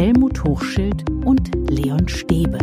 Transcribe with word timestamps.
Helmut 0.00 0.42
Hochschild 0.44 1.10
und 1.26 1.50
Leon 1.68 2.08
Stäbe. 2.08 2.56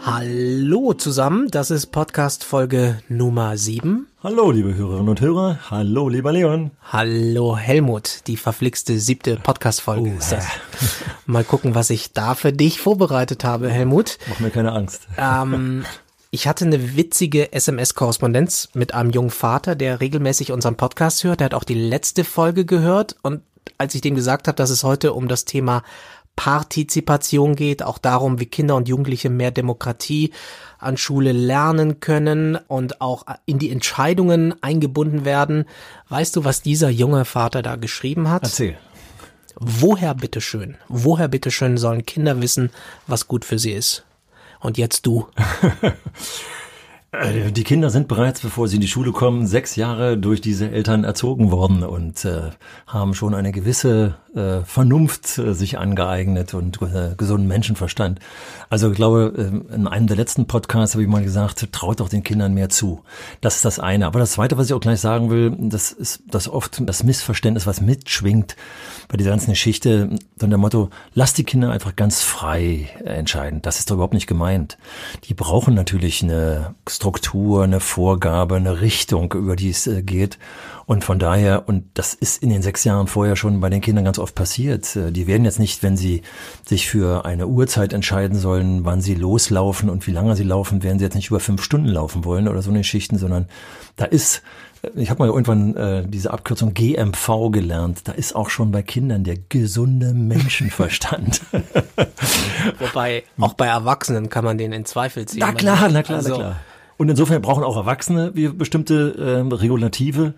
Hallo 0.00 0.94
zusammen, 0.94 1.48
das 1.50 1.70
ist 1.70 1.88
Podcast 1.88 2.44
Folge 2.44 2.98
Nummer 3.10 3.58
7. 3.58 4.06
Hallo, 4.22 4.50
liebe 4.50 4.74
Hörerinnen 4.74 5.10
und 5.10 5.20
Hörer. 5.20 5.58
Hallo, 5.70 6.08
lieber 6.08 6.32
Leon. 6.32 6.70
Hallo 6.90 7.58
Helmut, 7.58 8.20
die 8.26 8.38
verflixte 8.38 8.98
siebte 8.98 9.36
Podcast-Folge 9.36 10.12
Oh, 10.14 10.18
ist 10.18 10.32
das. 10.32 10.46
Mal 11.26 11.44
gucken, 11.44 11.74
was 11.74 11.90
ich 11.90 12.14
da 12.14 12.34
für 12.34 12.54
dich 12.54 12.80
vorbereitet 12.80 13.44
habe, 13.44 13.68
Helmut. 13.68 14.16
Mach 14.30 14.40
mir 14.40 14.48
keine 14.48 14.72
Angst. 14.72 15.08
Ähm, 15.18 15.84
ich 16.30 16.48
hatte 16.48 16.64
eine 16.64 16.96
witzige 16.96 17.52
SMS-Korrespondenz 17.52 18.70
mit 18.72 18.94
einem 18.94 19.10
jungen 19.10 19.28
Vater, 19.28 19.74
der 19.74 20.00
regelmäßig 20.00 20.52
unseren 20.52 20.76
Podcast 20.76 21.22
hört. 21.22 21.40
Der 21.40 21.44
hat 21.44 21.54
auch 21.54 21.64
die 21.64 21.74
letzte 21.74 22.24
Folge 22.24 22.64
gehört 22.64 23.16
und 23.20 23.42
als 23.78 23.94
ich 23.94 24.00
dem 24.00 24.14
gesagt 24.14 24.48
habe, 24.48 24.56
dass 24.56 24.70
es 24.70 24.84
heute 24.84 25.12
um 25.12 25.28
das 25.28 25.44
Thema 25.44 25.82
Partizipation 26.36 27.56
geht, 27.56 27.82
auch 27.82 27.98
darum, 27.98 28.38
wie 28.38 28.46
Kinder 28.46 28.76
und 28.76 28.88
Jugendliche 28.88 29.30
mehr 29.30 29.50
Demokratie 29.50 30.32
an 30.78 30.98
Schule 30.98 31.32
lernen 31.32 32.00
können 32.00 32.56
und 32.68 33.00
auch 33.00 33.24
in 33.46 33.58
die 33.58 33.70
Entscheidungen 33.70 34.54
eingebunden 34.62 35.24
werden. 35.24 35.64
Weißt 36.10 36.36
du, 36.36 36.44
was 36.44 36.60
dieser 36.60 36.90
junge 36.90 37.24
Vater 37.24 37.62
da 37.62 37.76
geschrieben 37.76 38.30
hat? 38.30 38.42
Erzähl. 38.42 38.76
Woher 39.58 40.14
bitteschön? 40.14 40.76
Woher 40.88 41.28
bitteschön 41.28 41.78
sollen 41.78 42.04
Kinder 42.04 42.42
wissen, 42.42 42.70
was 43.06 43.26
gut 43.26 43.46
für 43.46 43.58
sie 43.58 43.72
ist? 43.72 44.04
Und 44.60 44.76
jetzt 44.76 45.06
du. 45.06 45.28
Äh, 47.20 47.52
Die 47.52 47.64
Kinder 47.64 47.90
sind 47.90 48.08
bereits, 48.08 48.40
bevor 48.40 48.68
sie 48.68 48.76
in 48.76 48.80
die 48.80 48.88
Schule 48.88 49.12
kommen, 49.12 49.46
sechs 49.46 49.76
Jahre 49.76 50.18
durch 50.18 50.40
diese 50.40 50.70
Eltern 50.70 51.04
erzogen 51.04 51.50
worden 51.50 51.82
und 51.82 52.24
äh, 52.24 52.50
haben 52.86 53.14
schon 53.14 53.34
eine 53.34 53.52
gewisse 53.52 54.16
äh, 54.36 54.62
Vernunft 54.64 55.38
äh, 55.38 55.54
sich 55.54 55.78
angeeignet 55.78 56.54
und 56.54 56.80
äh, 56.82 57.14
gesunden 57.16 57.48
Menschenverstand. 57.48 58.20
Also 58.68 58.90
ich 58.90 58.96
glaube, 58.96 59.32
äh, 59.36 59.74
in 59.74 59.88
einem 59.88 60.06
der 60.06 60.16
letzten 60.16 60.46
Podcasts 60.46 60.94
habe 60.94 61.02
ich 61.02 61.08
mal 61.08 61.22
gesagt, 61.22 61.72
traut 61.72 62.00
doch 62.00 62.08
den 62.08 62.22
Kindern 62.22 62.54
mehr 62.54 62.68
zu. 62.68 63.02
Das 63.40 63.56
ist 63.56 63.64
das 63.64 63.78
eine. 63.78 64.06
Aber 64.06 64.18
das 64.18 64.32
zweite, 64.32 64.58
was 64.58 64.66
ich 64.66 64.74
auch 64.74 64.80
gleich 64.80 65.00
sagen 65.00 65.30
will, 65.30 65.56
das 65.58 65.90
ist 65.92 66.22
das 66.26 66.48
oft 66.48 66.82
das 66.86 67.02
Missverständnis, 67.02 67.66
was 67.66 67.80
mitschwingt 67.80 68.56
bei 69.08 69.16
dieser 69.16 69.30
ganzen 69.30 69.50
Geschichte, 69.50 70.10
dann 70.36 70.50
der 70.50 70.58
Motto, 70.58 70.90
lass 71.14 71.32
die 71.32 71.44
Kinder 71.44 71.70
einfach 71.70 71.96
ganz 71.96 72.22
frei 72.22 72.88
entscheiden. 73.04 73.62
Das 73.62 73.78
ist 73.78 73.90
doch 73.90 73.94
überhaupt 73.94 74.14
nicht 74.14 74.26
gemeint. 74.26 74.76
Die 75.24 75.34
brauchen 75.34 75.74
natürlich 75.74 76.22
eine 76.22 76.74
Struktur, 76.88 77.64
eine 77.64 77.80
Vorgabe, 77.80 78.56
eine 78.56 78.80
Richtung, 78.80 79.32
über 79.32 79.56
die 79.56 79.70
es 79.70 79.86
äh, 79.86 80.02
geht. 80.02 80.38
Und 80.86 81.02
von 81.02 81.18
daher, 81.18 81.68
und 81.68 81.84
das 81.94 82.14
ist 82.14 82.40
in 82.44 82.48
den 82.48 82.62
sechs 82.62 82.84
Jahren 82.84 83.08
vorher 83.08 83.34
schon 83.34 83.58
bei 83.60 83.68
den 83.68 83.80
Kindern 83.80 84.04
ganz 84.04 84.20
oft 84.20 84.36
passiert. 84.36 84.94
Äh, 84.94 85.10
Die 85.10 85.26
werden 85.26 85.44
jetzt 85.44 85.58
nicht, 85.58 85.82
wenn 85.82 85.96
sie 85.96 86.22
sich 86.64 86.88
für 86.88 87.24
eine 87.24 87.48
Uhrzeit 87.48 87.92
entscheiden 87.92 88.38
sollen, 88.38 88.84
wann 88.84 89.00
sie 89.00 89.14
loslaufen 89.16 89.90
und 89.90 90.06
wie 90.06 90.12
lange 90.12 90.36
sie 90.36 90.44
laufen, 90.44 90.84
werden 90.84 90.98
sie 91.00 91.04
jetzt 91.04 91.16
nicht 91.16 91.28
über 91.30 91.40
fünf 91.40 91.64
Stunden 91.64 91.88
laufen 91.88 92.24
wollen 92.24 92.46
oder 92.46 92.62
so 92.62 92.70
eine 92.70 92.78
Geschichten, 92.80 93.18
sondern 93.18 93.46
da 93.96 94.04
ist, 94.04 94.42
äh, 94.82 94.90
ich 94.94 95.10
habe 95.10 95.24
mal 95.24 95.28
irgendwann 95.28 95.74
äh, 95.74 96.04
diese 96.06 96.30
Abkürzung 96.32 96.72
GMV 96.72 97.50
gelernt, 97.50 98.02
da 98.04 98.12
ist 98.12 98.36
auch 98.36 98.48
schon 98.48 98.70
bei 98.70 98.82
Kindern 98.82 99.24
der 99.24 99.38
gesunde 99.48 100.14
Menschenverstand. 100.14 101.40
Wobei, 102.78 103.24
auch 103.40 103.54
bei 103.54 103.66
Erwachsenen 103.66 104.28
kann 104.28 104.44
man 104.44 104.56
den 104.56 104.72
in 104.72 104.84
Zweifel 104.84 105.26
ziehen. 105.26 105.40
Na 105.40 105.52
klar, 105.52 105.88
na 105.90 106.04
klar, 106.04 106.18
Also, 106.18 106.30
na 106.30 106.36
klar. 106.36 106.56
Und 106.98 107.10
insofern 107.10 107.42
brauchen 107.42 107.62
auch 107.62 107.76
Erwachsene 107.76 108.30
wie 108.34 108.48
bestimmte 108.48 109.14
äh, 109.18 109.54
Regulative. 109.54 110.32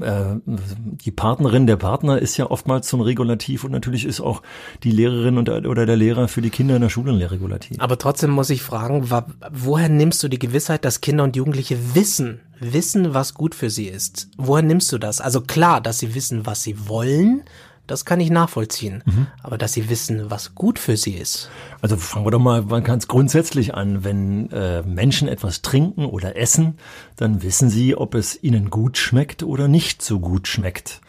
Äh, 0.00 0.36
die 0.44 1.10
Partnerin, 1.10 1.66
der 1.66 1.76
Partner 1.76 2.18
ist 2.20 2.36
ja 2.36 2.48
oftmals 2.48 2.88
so 2.88 2.96
ein 2.98 3.00
Regulativ 3.00 3.64
und 3.64 3.72
natürlich 3.72 4.04
ist 4.04 4.20
auch 4.20 4.42
die 4.84 4.92
Lehrerin 4.92 5.36
und, 5.36 5.48
oder 5.48 5.84
der 5.84 5.96
Lehrer 5.96 6.28
für 6.28 6.42
die 6.42 6.50
Kinder 6.50 6.76
in 6.76 6.82
der 6.82 6.90
Schule 6.90 7.12
ein 7.12 7.20
Regulativ. 7.20 7.80
Aber 7.80 7.98
trotzdem 7.98 8.30
muss 8.30 8.50
ich 8.50 8.62
fragen, 8.62 9.10
wa- 9.10 9.26
woher 9.50 9.88
nimmst 9.88 10.22
du 10.22 10.28
die 10.28 10.38
Gewissheit, 10.38 10.84
dass 10.84 11.00
Kinder 11.00 11.24
und 11.24 11.34
Jugendliche 11.34 11.76
wissen, 11.94 12.40
wissen, 12.60 13.12
was 13.12 13.34
gut 13.34 13.54
für 13.54 13.70
sie 13.70 13.86
ist? 13.86 14.28
Woher 14.36 14.62
nimmst 14.62 14.92
du 14.92 14.98
das? 14.98 15.20
Also 15.20 15.40
klar, 15.40 15.80
dass 15.80 15.98
sie 15.98 16.14
wissen, 16.14 16.46
was 16.46 16.62
sie 16.62 16.88
wollen, 16.88 17.42
das 17.86 18.04
kann 18.04 18.20
ich 18.20 18.30
nachvollziehen. 18.30 19.02
Mhm. 19.04 19.26
Aber 19.42 19.58
dass 19.58 19.72
sie 19.72 19.88
wissen, 19.88 20.30
was 20.30 20.54
gut 20.54 20.78
für 20.78 20.96
sie 20.96 21.14
ist. 21.14 21.50
Also 21.80 21.96
fangen 21.96 22.26
wir 22.26 22.30
doch 22.30 22.38
mal 22.38 22.62
ganz 22.82 23.08
grundsätzlich 23.08 23.74
an. 23.74 24.04
Wenn 24.04 24.50
äh, 24.50 24.82
Menschen 24.82 25.28
etwas 25.28 25.62
trinken 25.62 26.06
oder 26.06 26.36
essen, 26.36 26.78
dann 27.16 27.42
wissen 27.42 27.70
sie, 27.70 27.96
ob 27.96 28.14
es 28.14 28.42
ihnen 28.42 28.70
gut 28.70 28.98
schmeckt 28.98 29.42
oder 29.42 29.68
nicht 29.68 30.02
so 30.02 30.20
gut 30.20 30.48
schmeckt. 30.48 31.00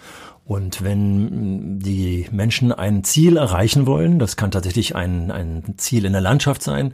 Und 0.45 0.81
wenn 0.81 1.75
mh, 1.75 1.83
die 1.83 2.27
Menschen 2.31 2.71
ein 2.71 3.03
Ziel 3.03 3.37
erreichen 3.37 3.85
wollen, 3.85 4.17
das 4.17 4.37
kann 4.37 4.51
tatsächlich 4.51 4.95
ein, 4.95 5.29
ein 5.29 5.75
Ziel 5.77 6.05
in 6.05 6.13
der 6.13 6.21
Landschaft 6.21 6.63
sein, 6.63 6.93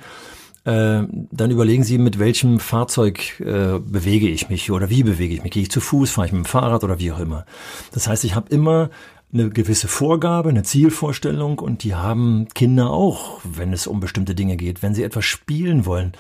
äh, 0.66 1.04
dann 1.32 1.52
überlegen 1.52 1.84
Sie, 1.84 1.98
mit 1.98 2.20
welchem 2.20 2.60
Fahrzeug 2.60 3.40
äh, 3.42 3.80
bewege 3.80 4.30
ich 4.30 4.50
mich 4.50 4.72
oder 4.72 4.90
wie 4.90 5.04
bewege 5.04 5.36
ich 5.36 5.44
mich. 5.44 5.52
Gehe 5.52 5.64
ich 5.64 5.72
zu 5.72 5.82
Fuß, 5.82 6.12
fahre 6.12 6.28
ich 6.28 6.34
mit 6.34 6.46
dem 6.46 6.46
Fahrrad 6.46 6.84
oder 6.84 7.00
wie 7.00 7.12
auch 7.12 7.20
immer. 7.20 7.46
Das 7.92 8.08
heißt, 8.08 8.24
ich 8.24 8.34
habe 8.34 8.50
immer 8.50 8.90
eine 9.34 9.50
gewisse 9.50 9.88
Vorgabe, 9.88 10.50
eine 10.50 10.64
Zielvorstellung 10.64 11.60
und 11.60 11.84
die 11.84 11.96
haben 11.96 12.48
Kinder 12.54 12.92
auch, 12.92 13.40
wenn 13.44 13.74
es 13.74 13.88
um 13.88 14.00
bestimmte 14.00 14.36
Dinge 14.36 14.58
geht. 14.58 14.84
Wenn 14.84 14.94
sie 14.94 15.04
etwas 15.04 15.26
spielen 15.26 15.86
wollen, 15.86 16.14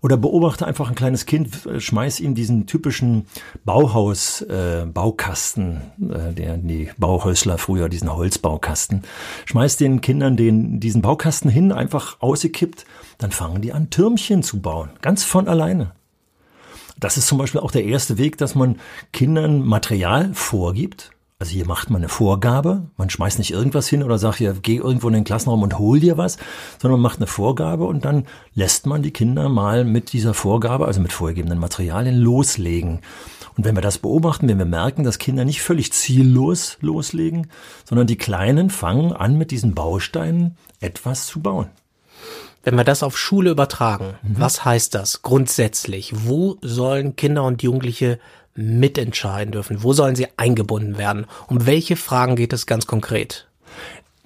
oder 0.00 0.16
beobachte 0.16 0.66
einfach 0.66 0.88
ein 0.88 0.94
kleines 0.94 1.26
Kind, 1.26 1.68
schmeiß 1.78 2.20
ihm 2.20 2.34
diesen 2.34 2.66
typischen 2.66 3.26
Bauhaus 3.64 4.42
äh, 4.42 4.86
Baukasten, 4.86 5.80
äh, 6.00 6.32
der 6.32 6.56
die 6.56 6.90
Bauhäusler 6.98 7.58
früher 7.58 7.88
diesen 7.88 8.12
Holzbaukasten, 8.12 9.02
schmeiß 9.46 9.76
den 9.76 10.00
Kindern 10.00 10.36
den 10.36 10.80
diesen 10.80 11.02
Baukasten 11.02 11.50
hin, 11.50 11.72
einfach 11.72 12.20
ausgekippt, 12.20 12.84
dann 13.18 13.32
fangen 13.32 13.60
die 13.60 13.72
an 13.72 13.90
Türmchen 13.90 14.42
zu 14.42 14.60
bauen, 14.60 14.90
ganz 15.02 15.24
von 15.24 15.48
alleine. 15.48 15.92
Das 17.00 17.16
ist 17.16 17.28
zum 17.28 17.38
Beispiel 17.38 17.60
auch 17.60 17.70
der 17.70 17.84
erste 17.84 18.18
Weg, 18.18 18.38
dass 18.38 18.54
man 18.54 18.78
Kindern 19.12 19.64
Material 19.64 20.32
vorgibt. 20.34 21.12
Also 21.40 21.52
hier 21.52 21.66
macht 21.66 21.88
man 21.88 22.00
eine 22.00 22.08
Vorgabe, 22.08 22.88
man 22.96 23.10
schmeißt 23.10 23.38
nicht 23.38 23.52
irgendwas 23.52 23.86
hin 23.86 24.02
oder 24.02 24.18
sagt 24.18 24.38
hier, 24.38 24.54
geh 24.60 24.78
irgendwo 24.78 25.06
in 25.06 25.14
den 25.14 25.22
Klassenraum 25.22 25.62
und 25.62 25.78
hol 25.78 26.00
dir 26.00 26.18
was, 26.18 26.36
sondern 26.82 27.00
man 27.00 27.08
macht 27.08 27.20
eine 27.20 27.28
Vorgabe 27.28 27.84
und 27.84 28.04
dann 28.04 28.26
lässt 28.54 28.86
man 28.86 29.04
die 29.04 29.12
Kinder 29.12 29.48
mal 29.48 29.84
mit 29.84 30.12
dieser 30.12 30.34
Vorgabe, 30.34 30.86
also 30.86 31.00
mit 31.00 31.12
vorgegebenen 31.12 31.60
Materialien, 31.60 32.16
loslegen. 32.16 33.02
Und 33.56 33.64
wenn 33.64 33.76
wir 33.76 33.82
das 33.82 33.98
beobachten, 33.98 34.48
wenn 34.48 34.58
wir 34.58 34.64
merken, 34.64 35.04
dass 35.04 35.18
Kinder 35.18 35.44
nicht 35.44 35.62
völlig 35.62 35.92
ziellos 35.92 36.76
loslegen, 36.80 37.46
sondern 37.84 38.08
die 38.08 38.18
Kleinen 38.18 38.68
fangen 38.68 39.12
an, 39.12 39.38
mit 39.38 39.52
diesen 39.52 39.76
Bausteinen 39.76 40.56
etwas 40.80 41.28
zu 41.28 41.40
bauen. 41.40 41.68
Wenn 42.68 42.76
wir 42.76 42.84
das 42.84 43.02
auf 43.02 43.16
Schule 43.16 43.48
übertragen, 43.50 44.16
Mhm. 44.22 44.40
was 44.40 44.62
heißt 44.66 44.94
das 44.94 45.22
grundsätzlich? 45.22 46.12
Wo 46.26 46.58
sollen 46.60 47.16
Kinder 47.16 47.44
und 47.44 47.62
Jugendliche 47.62 48.18
mitentscheiden 48.54 49.52
dürfen? 49.52 49.82
Wo 49.82 49.94
sollen 49.94 50.16
sie 50.16 50.26
eingebunden 50.36 50.98
werden? 50.98 51.24
Um 51.46 51.64
welche 51.64 51.96
Fragen 51.96 52.36
geht 52.36 52.52
es 52.52 52.66
ganz 52.66 52.86
konkret? 52.86 53.46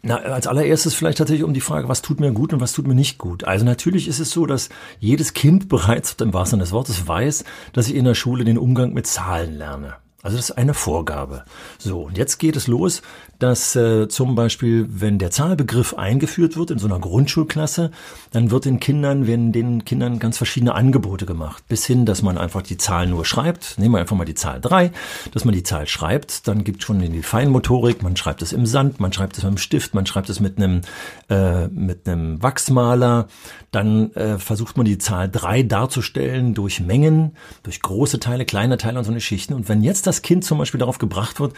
Na, 0.03 0.17
als 0.17 0.49
allererstes 0.49 0.93
vielleicht 0.95 1.19
tatsächlich 1.19 1.45
um 1.45 1.55
die 1.55 1.61
Frage, 1.61 1.89
was 1.89 2.03
tut 2.03 2.19
mir 2.19 2.33
gut 2.33 2.53
und 2.53 2.61
was 2.61 2.73
tut 2.73 2.89
mir 2.89 2.97
nicht 2.97 3.17
gut. 3.17 3.45
Also 3.45 3.65
natürlich 3.65 4.09
ist 4.09 4.19
es 4.19 4.33
so, 4.33 4.45
dass 4.45 4.71
jedes 4.99 5.35
Kind 5.35 5.69
bereits 5.69 6.15
im 6.15 6.35
wahrsten 6.35 6.57
Sinne 6.57 6.65
des 6.65 6.73
Wortes 6.73 7.07
weiß, 7.07 7.45
dass 7.73 7.87
ich 7.87 7.95
in 7.95 8.05
der 8.05 8.17
Schule 8.17 8.43
den 8.45 8.59
Umgang 8.59 8.93
mit 8.93 9.07
Zahlen 9.07 9.57
lerne. 9.57 9.95
Also 10.23 10.37
das 10.37 10.51
ist 10.51 10.57
eine 10.57 10.73
Vorgabe. 10.73 11.45
So, 11.79 12.03
und 12.03 12.17
jetzt 12.17 12.39
geht 12.39 12.55
es 12.55 12.69
los, 12.69 13.03
dass 13.41 13.75
äh, 13.75 14.07
zum 14.07 14.37
Beispiel, 14.37 14.87
wenn 14.89 15.19
der 15.19 15.33
Zahlbegriff 15.33 15.95
eingeführt 15.95 16.57
wird 16.57 16.71
in 16.71 16.79
so 16.79 16.87
einer 16.87 17.01
Grundschulklasse, 17.01 17.91
dann 18.31 18.53
wird 18.53 18.67
den 18.67 18.79
Kindern, 18.79 19.27
werden 19.27 19.51
den 19.51 19.85
Kindern 19.85 20.21
ganz 20.21 20.37
verschiedene 20.37 20.77
Angebote 20.77 21.27
gemacht. 21.27 21.65
Bis 21.67 21.85
hin, 21.85 22.07
dass 22.07 22.23
man 22.23 22.39
einfach 22.39 22.63
die 22.63 22.77
Zahl 22.77 23.09
nur 23.09 23.25
schreibt. 23.25 23.79
Nehmen 23.79 23.97
wir 23.97 23.99
einfach 23.99 24.15
mal 24.15 24.25
die 24.25 24.37
Zahl 24.37 24.61
drei, 24.61 24.93
dass 25.33 25.45
man 25.45 25.55
die 25.55 25.65
Zahl 25.65 25.89
schreibt. 25.89 26.47
Dann 26.47 26.63
gibt 26.63 26.85
schon 26.85 27.01
die 27.01 27.23
Feinmotorik, 27.23 28.05
man 28.05 28.17
schreibt 28.17 28.43
es 28.43 28.53
im 28.53 28.65
Sand, 28.65 29.01
man 29.01 29.13
schreibt 29.13 29.37
es 29.37 29.43
mit 29.43 29.49
einem 29.49 29.59
Stift, 29.59 29.93
man 29.93 30.07
schreibt 30.07 30.31
es 30.31 30.39
mit 30.39 30.59
einem, 30.59 30.83
äh, 31.29 31.67
mit 31.67 32.09
einem 32.09 32.41
Wachsmaler. 32.41 33.27
Dann 33.73 34.13
äh, 34.13 34.39
versucht 34.39 34.77
man 34.77 34.87
die 34.87 34.99
Zahl 34.99 35.29
drei 35.29 35.65
darzustellen 35.65 36.55
durch 36.55 36.79
Mengen, 36.79 37.35
durch 37.65 37.81
große 37.81 38.21
Teile, 38.21 38.45
kleine 38.45 38.77
Teile 38.77 38.99
und 38.99 39.05
so 39.05 39.11
eine 39.11 39.21
Schichten. 39.21 39.55
Und 39.55 39.69
wenn 39.69 39.83
jetzt 39.83 40.07
das 40.07 40.12
Kind 40.21 40.45
zum 40.45 40.59
Beispiel 40.59 40.81
darauf 40.81 40.99
gebracht 40.99 41.41
wird, 41.41 41.55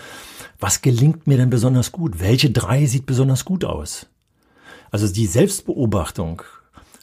was 0.61 0.83
gelingt 0.83 1.27
mir 1.27 1.37
denn 1.37 1.51
besonders 1.51 1.91
gut? 1.91 2.21
Welche 2.21 2.51
drei 2.51 2.87
sieht 2.87 3.06
besonders 3.06 3.45
gut 3.45 3.65
aus? 3.65 4.06
Also 4.93 5.09
die 5.09 5.27
Selbstbeobachtung 5.27 6.43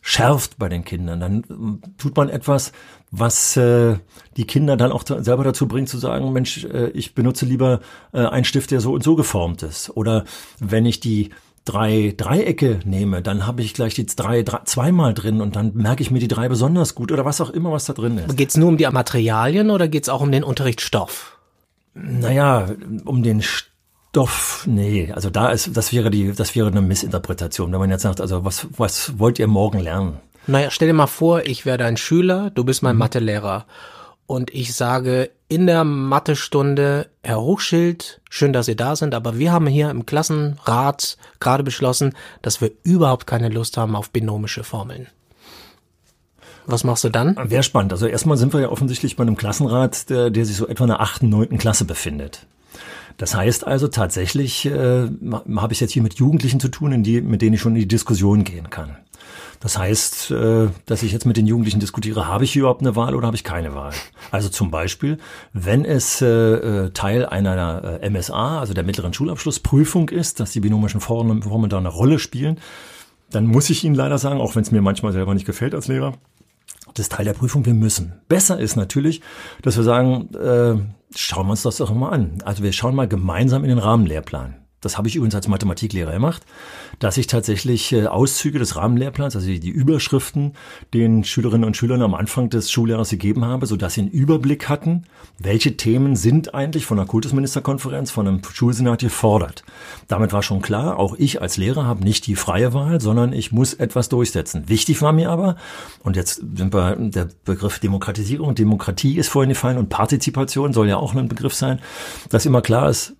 schärft 0.01 0.57
bei 0.57 0.69
den 0.69 0.83
Kindern. 0.83 1.19
Dann 1.19 1.43
ähm, 1.49 1.81
tut 1.97 2.15
man 2.15 2.29
etwas, 2.29 2.71
was 3.11 3.55
äh, 3.57 3.97
die 4.37 4.45
Kinder 4.45 4.77
dann 4.77 4.91
auch 4.91 5.03
selber 5.05 5.43
dazu 5.43 5.67
bringt 5.67 5.89
zu 5.89 5.97
sagen, 5.97 6.31
Mensch, 6.33 6.63
äh, 6.63 6.89
ich 6.89 7.13
benutze 7.13 7.45
lieber 7.45 7.81
äh, 8.13 8.19
einen 8.19 8.45
Stift, 8.45 8.71
der 8.71 8.81
so 8.81 8.93
und 8.93 9.03
so 9.03 9.15
geformt 9.15 9.61
ist. 9.63 9.95
Oder 9.95 10.25
wenn 10.59 10.85
ich 10.85 10.99
die 10.99 11.29
drei 11.65 12.13
Dreiecke 12.17 12.79
nehme, 12.85 13.21
dann 13.21 13.45
habe 13.45 13.61
ich 13.61 13.73
gleich 13.73 13.93
die 13.93 14.05
drei, 14.05 14.41
drei 14.41 14.61
zweimal 14.65 15.13
drin 15.13 15.41
und 15.41 15.55
dann 15.55 15.73
merke 15.75 16.01
ich 16.01 16.09
mir 16.09 16.19
die 16.19 16.27
drei 16.27 16.49
besonders 16.49 16.95
gut 16.95 17.11
oder 17.11 17.25
was 17.25 17.39
auch 17.39 17.51
immer, 17.51 17.71
was 17.71 17.85
da 17.85 17.93
drin 17.93 18.17
ist. 18.17 18.35
Geht 18.35 18.49
es 18.49 18.57
nur 18.57 18.69
um 18.69 18.77
die 18.77 18.87
Materialien 18.87 19.69
oder 19.69 19.87
geht 19.87 20.03
es 20.03 20.09
auch 20.09 20.21
um 20.21 20.31
den 20.31 20.43
Unterrichtsstoff? 20.43 21.37
Naja, 21.93 22.69
um 23.05 23.21
den 23.23 23.41
Stoff, 23.41 24.63
nee, 24.67 25.11
also 25.11 25.29
da 25.29 25.49
ist, 25.49 25.75
das 25.75 25.91
wäre 25.93 26.09
die, 26.09 26.31
das 26.33 26.55
wäre 26.55 26.67
eine 26.67 26.81
Missinterpretation, 26.81 27.71
wenn 27.71 27.79
man 27.79 27.89
jetzt 27.89 28.03
sagt, 28.03 28.21
also 28.21 28.45
was, 28.45 28.67
was 28.77 29.19
wollt 29.19 29.39
ihr 29.39 29.47
morgen 29.47 29.79
lernen? 29.79 30.19
Naja, 30.47 30.71
stell 30.71 30.87
dir 30.87 30.93
mal 30.93 31.07
vor, 31.07 31.45
ich 31.45 31.65
werde 31.65 31.85
ein 31.85 31.97
Schüler, 31.97 32.49
du 32.49 32.63
bist 32.63 32.81
mein 32.81 32.95
Mhm. 32.95 32.99
Mathelehrer. 32.99 33.65
Und 34.25 34.49
ich 34.53 34.73
sage 34.73 35.29
in 35.49 35.67
der 35.67 35.83
Mathestunde, 35.83 37.09
Herr 37.21 37.41
Hochschild, 37.41 38.21
schön, 38.29 38.53
dass 38.53 38.65
Sie 38.67 38.77
da 38.77 38.95
sind, 38.95 39.13
aber 39.13 39.37
wir 39.37 39.51
haben 39.51 39.67
hier 39.67 39.89
im 39.89 40.05
Klassenrat 40.05 41.17
gerade 41.41 41.63
beschlossen, 41.63 42.15
dass 42.41 42.61
wir 42.61 42.71
überhaupt 42.83 43.27
keine 43.27 43.49
Lust 43.49 43.75
haben 43.75 43.95
auf 43.95 44.09
binomische 44.11 44.63
Formeln. 44.63 45.07
Was 46.65 46.83
machst 46.83 47.03
du 47.03 47.09
dann? 47.09 47.35
Wäre 47.43 47.63
spannend. 47.63 47.91
Also 47.91 48.07
erstmal 48.07 48.37
sind 48.37 48.53
wir 48.53 48.61
ja 48.61 48.69
offensichtlich 48.69 49.15
bei 49.15 49.23
einem 49.23 49.35
Klassenrat, 49.35 50.09
der, 50.09 50.29
der 50.29 50.45
sich 50.45 50.55
so 50.55 50.67
etwa 50.67 50.83
in 50.83 50.89
der 50.89 51.01
achten, 51.01 51.29
neunten 51.29 51.57
Klasse 51.57 51.85
befindet. 51.85 52.45
Das 53.17 53.35
heißt 53.35 53.67
also 53.67 53.87
tatsächlich, 53.87 54.65
äh, 54.65 55.07
habe 55.55 55.73
ich 55.73 55.79
jetzt 55.79 55.91
hier 55.91 56.03
mit 56.03 56.15
Jugendlichen 56.15 56.59
zu 56.59 56.69
tun, 56.69 56.91
in 56.91 57.03
die, 57.03 57.21
mit 57.21 57.41
denen 57.41 57.53
ich 57.53 57.61
schon 57.61 57.75
in 57.75 57.81
die 57.81 57.87
Diskussion 57.87 58.43
gehen 58.43 58.69
kann. 58.69 58.97
Das 59.59 59.77
heißt, 59.77 60.31
äh, 60.31 60.69
dass 60.87 61.03
ich 61.03 61.11
jetzt 61.11 61.27
mit 61.27 61.37
den 61.37 61.45
Jugendlichen 61.45 61.79
diskutiere, 61.79 62.27
habe 62.27 62.45
ich 62.45 62.55
überhaupt 62.55 62.81
eine 62.81 62.95
Wahl 62.95 63.13
oder 63.13 63.27
habe 63.27 63.35
ich 63.35 63.43
keine 63.43 63.75
Wahl? 63.75 63.93
Also 64.31 64.49
zum 64.49 64.71
Beispiel, 64.71 65.19
wenn 65.53 65.85
es 65.85 66.19
äh, 66.21 66.25
äh, 66.25 66.89
Teil 66.91 67.27
einer 67.27 67.99
äh, 68.01 68.09
MSA, 68.09 68.59
also 68.59 68.73
der 68.73 68.83
mittleren 68.83 69.13
Schulabschlussprüfung 69.13 70.09
ist, 70.09 70.39
dass 70.39 70.51
die 70.51 70.61
binomischen 70.61 70.99
Formeln, 70.99 71.43
Formeln 71.43 71.69
da 71.69 71.77
eine 71.77 71.89
Rolle 71.89 72.17
spielen, 72.17 72.59
dann 73.29 73.45
muss 73.45 73.69
ich 73.69 73.83
Ihnen 73.83 73.95
leider 73.95 74.17
sagen, 74.17 74.41
auch 74.41 74.55
wenn 74.55 74.63
es 74.63 74.71
mir 74.71 74.81
manchmal 74.81 75.13
selber 75.13 75.35
nicht 75.35 75.45
gefällt 75.45 75.75
als 75.75 75.87
Lehrer, 75.87 76.13
das 76.93 77.05
ist 77.05 77.11
Teil 77.13 77.25
der 77.25 77.33
Prüfung, 77.33 77.65
wir 77.65 77.73
müssen. 77.73 78.13
Besser 78.27 78.59
ist 78.59 78.75
natürlich, 78.75 79.21
dass 79.61 79.77
wir 79.77 79.83
sagen, 79.83 80.33
äh, 80.35 80.75
schauen 81.15 81.47
wir 81.47 81.51
uns 81.51 81.63
das 81.63 81.77
doch 81.77 81.93
mal 81.93 82.09
an. 82.09 82.41
Also 82.43 82.63
wir 82.63 82.71
schauen 82.73 82.95
mal 82.95 83.07
gemeinsam 83.07 83.63
in 83.63 83.69
den 83.69 83.79
Rahmenlehrplan. 83.79 84.55
Das 84.81 84.97
habe 84.97 85.07
ich 85.07 85.15
übrigens 85.15 85.35
als 85.35 85.47
Mathematiklehrer 85.47 86.11
gemacht, 86.11 86.43
dass 86.97 87.17
ich 87.17 87.27
tatsächlich 87.27 87.93
äh, 87.93 88.07
Auszüge 88.07 88.57
des 88.57 88.75
Rahmenlehrplans, 88.75 89.35
also 89.35 89.47
die 89.47 89.69
Überschriften, 89.69 90.53
den 90.93 91.23
Schülerinnen 91.23 91.65
und 91.65 91.77
Schülern 91.77 92.01
am 92.01 92.15
Anfang 92.15 92.49
des 92.49 92.71
Schuljahres 92.71 93.11
gegeben 93.11 93.45
habe, 93.45 93.67
sodass 93.67 93.93
sie 93.93 94.01
einen 94.01 94.09
Überblick 94.09 94.69
hatten, 94.69 95.03
welche 95.37 95.77
Themen 95.77 96.15
sind 96.15 96.55
eigentlich 96.55 96.87
von 96.87 96.97
der 96.97 97.05
Kultusministerkonferenz, 97.05 98.09
von 98.09 98.27
einem 98.27 98.41
Schulsenat 98.43 99.01
gefordert. 99.01 99.63
Damit 100.07 100.33
war 100.33 100.41
schon 100.41 100.63
klar, 100.63 100.97
auch 100.97 101.15
ich 101.15 101.41
als 101.41 101.57
Lehrer 101.57 101.85
habe 101.85 102.03
nicht 102.03 102.25
die 102.25 102.35
freie 102.35 102.73
Wahl, 102.73 102.99
sondern 102.99 103.33
ich 103.33 103.51
muss 103.51 103.75
etwas 103.75 104.09
durchsetzen. 104.09 104.67
Wichtig 104.67 105.01
war 105.03 105.13
mir 105.13 105.29
aber, 105.29 105.57
und 106.03 106.15
jetzt 106.15 106.41
sind 106.55 106.73
wir, 106.73 106.95
der 106.95 107.29
Begriff 107.45 107.77
Demokratisierung, 107.77 108.55
Demokratie 108.55 109.17
ist 109.17 109.29
vorhin 109.29 109.49
gefallen 109.49 109.77
und 109.77 109.89
Partizipation 109.89 110.73
soll 110.73 110.89
ja 110.89 110.97
auch 110.97 111.13
ein 111.13 111.27
Begriff 111.27 111.53
sein, 111.53 111.79
dass 112.29 112.47
immer 112.47 112.63
klar 112.63 112.89
ist, 112.89 113.13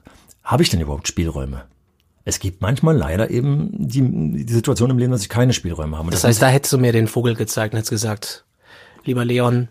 habe 0.43 0.63
ich 0.63 0.69
denn 0.69 0.81
überhaupt 0.81 1.07
Spielräume? 1.07 1.63
Es 2.23 2.39
gibt 2.39 2.61
manchmal 2.61 2.95
leider 2.95 3.31
eben 3.31 3.69
die, 3.73 4.01
die 4.45 4.53
Situation 4.53 4.89
im 4.89 4.97
Leben, 4.97 5.11
dass 5.11 5.23
ich 5.23 5.29
keine 5.29 5.53
Spielräume 5.53 5.97
habe. 5.97 6.07
Und 6.07 6.13
Das 6.13 6.23
heißt, 6.23 6.41
da 6.41 6.47
hättest 6.47 6.73
du 6.73 6.77
mir 6.77 6.91
den 6.91 7.07
Vogel 7.07 7.35
gezeigt 7.35 7.73
und 7.73 7.77
hättest 7.77 7.91
gesagt, 7.91 8.45
lieber 9.03 9.25
Leon, 9.25 9.69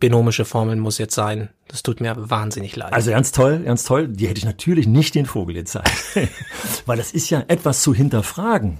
binomische 0.00 0.44
Formeln 0.44 0.78
muss 0.80 0.98
jetzt 0.98 1.14
sein. 1.14 1.50
Das 1.66 1.82
tut 1.82 2.00
mir 2.00 2.14
wahnsinnig 2.16 2.74
leid. 2.76 2.92
Also 2.92 3.10
ganz 3.10 3.32
toll, 3.32 3.60
ganz 3.60 3.84
toll. 3.84 4.08
Die 4.08 4.28
hätte 4.28 4.38
ich 4.38 4.46
natürlich 4.46 4.86
nicht 4.86 5.14
den 5.14 5.26
Vogel 5.26 5.54
gezeigt. 5.54 5.92
Weil 6.86 6.96
das 6.96 7.12
ist 7.12 7.28
ja 7.28 7.44
etwas 7.48 7.82
zu 7.82 7.92
hinterfragen. 7.92 8.78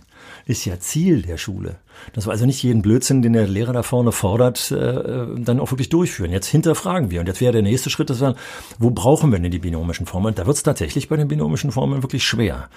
Ist 0.49 0.65
ja 0.65 0.81
Ziel 0.81 1.21
der 1.21 1.37
Schule. 1.37 1.77
Das 2.15 2.25
war 2.25 2.33
also 2.33 2.47
nicht 2.47 2.63
jeden 2.63 2.81
Blödsinn, 2.81 3.21
den 3.21 3.35
der 3.35 3.47
Lehrer 3.47 3.75
da 3.75 3.83
vorne 3.83 4.13
fordert, 4.13 4.71
äh, 4.71 5.27
dann 5.37 5.61
auch 5.61 5.71
wirklich 5.73 5.91
durchführen. 5.91 6.33
Jetzt 6.33 6.47
hinterfragen 6.47 7.11
wir. 7.11 7.21
Und 7.21 7.27
jetzt 7.27 7.43
wäre 7.43 7.53
der 7.53 7.61
nächste 7.61 7.91
Schritt, 7.91 8.09
dass 8.09 8.23
wir, 8.23 8.35
wo 8.79 8.91
brauchen 8.91 9.31
wir 9.31 9.39
denn 9.39 9.51
die 9.51 9.59
binomischen 9.59 10.07
Formeln? 10.07 10.35
Da 10.35 10.47
wird 10.47 10.57
es 10.57 10.63
tatsächlich 10.63 11.11
bei 11.11 11.19
den 11.19 11.29
binomischen 11.29 11.71
Formeln 11.71 12.03
wirklich 12.03 12.25
schwer. 12.25 12.71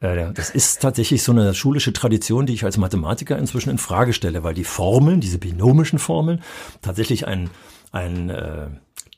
Äh, 0.00 0.32
das 0.32 0.48
ist 0.48 0.80
tatsächlich 0.80 1.22
so 1.22 1.32
eine 1.32 1.52
schulische 1.52 1.92
Tradition, 1.92 2.46
die 2.46 2.54
ich 2.54 2.64
als 2.64 2.78
Mathematiker 2.78 3.38
inzwischen 3.38 3.68
in 3.68 3.78
Frage 3.78 4.14
stelle, 4.14 4.42
weil 4.42 4.54
die 4.54 4.64
Formeln, 4.64 5.20
diese 5.20 5.36
binomischen 5.36 5.98
Formeln, 5.98 6.40
tatsächlich 6.80 7.26
ein, 7.26 7.50
ein 7.92 8.30
äh, 8.30 8.68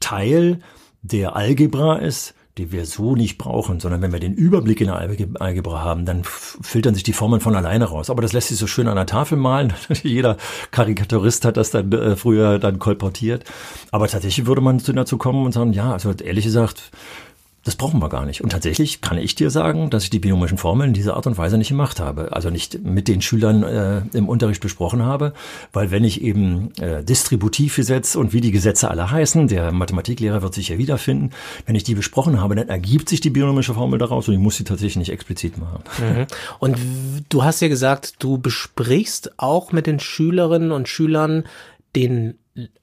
Teil 0.00 0.58
der 1.02 1.36
Algebra 1.36 1.98
ist, 1.98 2.34
die 2.60 2.72
wir 2.72 2.84
so 2.84 3.16
nicht 3.16 3.38
brauchen, 3.38 3.80
sondern 3.80 4.02
wenn 4.02 4.12
wir 4.12 4.20
den 4.20 4.34
Überblick 4.34 4.80
in 4.80 4.88
der 4.88 4.96
Algebra 4.96 5.82
haben, 5.82 6.04
dann 6.04 6.22
filtern 6.24 6.94
sich 6.94 7.02
die 7.02 7.14
Formeln 7.14 7.40
von 7.40 7.56
alleine 7.56 7.86
raus. 7.86 8.10
Aber 8.10 8.20
das 8.20 8.34
lässt 8.34 8.48
sich 8.48 8.58
so 8.58 8.66
schön 8.66 8.86
an 8.86 8.96
der 8.96 9.06
Tafel 9.06 9.38
malen. 9.38 9.72
Jeder 10.02 10.36
Karikaturist 10.70 11.44
hat 11.46 11.56
das 11.56 11.70
dann 11.70 11.90
äh, 11.92 12.16
früher 12.16 12.58
dann 12.58 12.78
kolportiert. 12.78 13.44
Aber 13.90 14.08
tatsächlich 14.08 14.46
würde 14.46 14.60
man 14.60 14.78
dazu 14.78 15.16
kommen 15.16 15.46
und 15.46 15.52
sagen, 15.52 15.72
ja, 15.72 15.92
also 15.92 16.12
ehrlich 16.12 16.44
gesagt, 16.44 16.90
das 17.64 17.76
brauchen 17.76 18.00
wir 18.00 18.08
gar 18.08 18.24
nicht. 18.24 18.42
Und 18.42 18.50
tatsächlich 18.50 19.02
kann 19.02 19.18
ich 19.18 19.34
dir 19.34 19.50
sagen, 19.50 19.90
dass 19.90 20.04
ich 20.04 20.10
die 20.10 20.18
binomischen 20.18 20.56
Formeln 20.56 20.88
in 20.88 20.94
dieser 20.94 21.16
Art 21.16 21.26
und 21.26 21.36
Weise 21.36 21.58
nicht 21.58 21.68
gemacht 21.68 22.00
habe. 22.00 22.32
Also 22.32 22.48
nicht 22.48 22.82
mit 22.82 23.06
den 23.06 23.20
Schülern 23.20 23.62
äh, 23.62 24.02
im 24.14 24.28
Unterricht 24.28 24.62
besprochen 24.62 25.04
habe, 25.04 25.34
weil 25.72 25.90
wenn 25.90 26.02
ich 26.02 26.22
eben 26.22 26.72
äh, 26.80 27.04
Distributivgesetz 27.04 28.14
und 28.14 28.32
wie 28.32 28.40
die 28.40 28.50
Gesetze 28.50 28.90
alle 28.90 29.10
heißen, 29.10 29.48
der 29.48 29.72
Mathematiklehrer 29.72 30.40
wird 30.40 30.54
sich 30.54 30.70
ja 30.70 30.78
wiederfinden, 30.78 31.30
wenn 31.66 31.74
ich 31.74 31.84
die 31.84 31.94
besprochen 31.94 32.40
habe, 32.40 32.54
dann 32.54 32.68
ergibt 32.68 33.10
sich 33.10 33.20
die 33.20 33.30
binomische 33.30 33.74
Formel 33.74 33.98
daraus 33.98 34.26
und 34.28 34.34
ich 34.34 34.40
muss 34.40 34.56
sie 34.56 34.64
tatsächlich 34.64 34.96
nicht 34.96 35.12
explizit 35.12 35.58
machen. 35.58 35.82
Mhm. 35.98 36.26
Und 36.60 36.78
du 37.28 37.44
hast 37.44 37.60
ja 37.60 37.68
gesagt, 37.68 38.14
du 38.20 38.38
besprichst 38.38 39.38
auch 39.38 39.72
mit 39.72 39.86
den 39.86 40.00
Schülerinnen 40.00 40.72
und 40.72 40.88
Schülern 40.88 41.44
den 41.94 42.38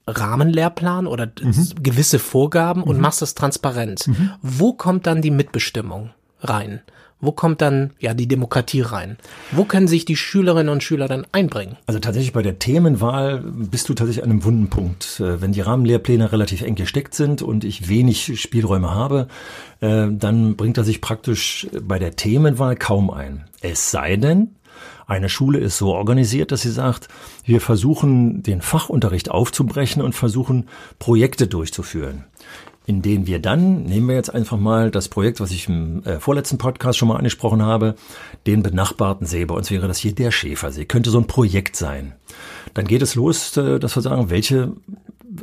Rahmenlehrplan 0.07 1.07
oder 1.07 1.27
mhm. 1.41 1.69
gewisse 1.81 2.19
Vorgaben 2.19 2.83
und 2.83 2.95
mhm. 2.95 3.01
machst 3.01 3.21
das 3.21 3.35
transparent. 3.35 4.07
Mhm. 4.07 4.31
Wo 4.41 4.73
kommt 4.73 5.07
dann 5.07 5.21
die 5.21 5.31
Mitbestimmung 5.31 6.11
rein? 6.41 6.81
Wo 7.19 7.31
kommt 7.31 7.61
dann 7.61 7.93
ja 7.99 8.13
die 8.13 8.27
Demokratie 8.27 8.81
rein? 8.81 9.17
Wo 9.51 9.63
können 9.63 9.87
sich 9.87 10.05
die 10.05 10.15
Schülerinnen 10.15 10.71
und 10.71 10.83
Schüler 10.83 11.07
dann 11.07 11.25
einbringen? 11.31 11.75
Also 11.87 11.99
tatsächlich 11.99 12.31
bei 12.31 12.43
der 12.43 12.59
Themenwahl 12.59 13.39
bist 13.43 13.89
du 13.89 13.95
tatsächlich 13.95 14.23
an 14.23 14.29
einem 14.29 14.43
wunden 14.43 14.69
Punkt. 14.69 15.15
Wenn 15.19 15.51
die 15.51 15.61
Rahmenlehrpläne 15.61 16.31
relativ 16.31 16.61
eng 16.61 16.75
gesteckt 16.75 17.15
sind 17.15 17.41
und 17.41 17.63
ich 17.63 17.89
wenig 17.89 18.39
Spielräume 18.39 18.93
habe, 18.93 19.29
dann 19.79 20.55
bringt 20.57 20.77
er 20.77 20.83
sich 20.83 21.01
praktisch 21.01 21.67
bei 21.81 21.97
der 21.97 22.15
Themenwahl 22.15 22.75
kaum 22.75 23.09
ein. 23.09 23.45
Es 23.61 23.89
sei 23.89 24.17
denn, 24.17 24.51
eine 25.07 25.29
Schule 25.29 25.59
ist 25.59 25.77
so 25.77 25.93
organisiert, 25.93 26.51
dass 26.51 26.61
sie 26.61 26.71
sagt, 26.71 27.07
wir 27.45 27.61
versuchen 27.61 28.43
den 28.43 28.61
Fachunterricht 28.61 29.31
aufzubrechen 29.31 30.01
und 30.01 30.13
versuchen 30.13 30.67
Projekte 30.99 31.47
durchzuführen 31.47 32.25
in 32.87 33.01
denen 33.01 33.27
wir 33.27 33.39
dann, 33.39 33.83
nehmen 33.83 34.07
wir 34.07 34.15
jetzt 34.15 34.33
einfach 34.33 34.57
mal 34.57 34.91
das 34.91 35.09
Projekt, 35.09 35.41
was 35.41 35.51
ich 35.51 35.67
im 35.67 36.03
äh, 36.05 36.21
vorletzten 36.21 36.57
Podcast 36.57 36.97
schon 36.97 37.09
mal 37.09 37.17
angesprochen 37.17 37.61
habe, 37.61 37.95
den 38.47 38.63
benachbarten 38.63 39.27
See. 39.27 39.43
Bei 39.43 39.55
uns 39.55 39.69
wäre 39.69 39.89
das 39.89 39.97
hier 39.97 40.15
der 40.15 40.31
Schäfersee. 40.31 40.85
Könnte 40.85 41.09
so 41.09 41.19
ein 41.19 41.27
Projekt 41.27 41.75
sein. 41.75 42.13
Dann 42.73 42.87
geht 42.87 43.01
es 43.01 43.15
los, 43.15 43.57
äh, 43.57 43.77
dass 43.79 43.97
wir 43.97 44.01
sagen, 44.01 44.29
welche 44.29 44.71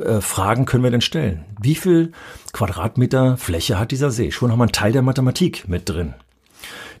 äh, 0.03 0.21
Fragen 0.21 0.65
können 0.65 0.83
wir 0.83 0.89
denn 0.89 1.01
stellen? 1.01 1.45
Wie 1.61 1.75
viel 1.75 2.13
Quadratmeter 2.51 3.37
Fläche 3.37 3.77
hat 3.77 3.91
dieser 3.91 4.09
See? 4.09 4.31
Schon 4.31 4.51
haben 4.51 4.57
wir 4.57 4.63
einen 4.63 4.71
Teil 4.71 4.91
der 4.91 5.03
Mathematik 5.03 5.67
mit 5.67 5.87
drin 5.87 6.15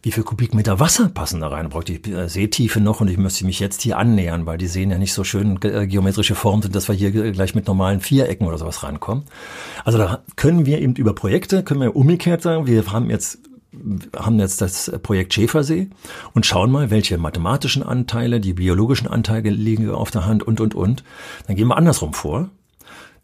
wie 0.05 0.11
viel 0.11 0.23
Kubikmeter 0.23 0.79
Wasser 0.79 1.09
passen 1.09 1.41
da 1.41 1.47
rein? 1.47 1.69
Braucht 1.69 1.87
die 1.87 1.99
Seetiefe 2.27 2.79
noch? 2.79 3.01
Und 3.01 3.07
ich 3.07 3.17
müsste 3.17 3.43
mich 3.43 3.59
jetzt 3.59 3.81
hier 3.81 3.97
annähern, 3.97 4.45
weil 4.45 4.59
die 4.59 4.67
Seen 4.67 4.91
ja 4.91 4.99
nicht 4.99 5.13
so 5.13 5.23
schön 5.23 5.57
äh, 5.63 5.87
geometrische 5.87 6.35
Form 6.35 6.61
sind, 6.61 6.75
dass 6.75 6.87
wir 6.87 6.93
hier 6.93 7.09
gleich 7.31 7.55
mit 7.55 7.65
normalen 7.65 8.01
Vierecken 8.01 8.45
oder 8.45 8.59
sowas 8.59 8.83
rankommen. 8.83 9.23
Also 9.83 9.97
da 9.97 10.19
können 10.35 10.67
wir 10.67 10.79
eben 10.79 10.93
über 10.93 11.15
Projekte, 11.15 11.63
können 11.63 11.81
wir 11.81 11.95
umgekehrt 11.95 12.43
sagen, 12.43 12.67
wir 12.67 12.85
haben 12.91 13.09
jetzt 13.09 13.39
haben 14.15 14.39
jetzt 14.39 14.61
das 14.61 14.89
Projekt 15.01 15.33
Schäfersee 15.33 15.89
und 16.33 16.45
schauen 16.45 16.71
mal, 16.71 16.91
welche 16.91 17.17
mathematischen 17.17 17.83
Anteile, 17.83 18.39
die 18.39 18.53
biologischen 18.53 19.07
Anteile 19.07 19.49
liegen 19.49 19.89
auf 19.89 20.11
der 20.11 20.25
Hand 20.25 20.43
und, 20.43 20.61
und, 20.61 20.75
und. 20.75 21.03
Dann 21.47 21.55
gehen 21.57 21.67
wir 21.67 21.75
andersrum 21.75 22.13
vor 22.13 22.51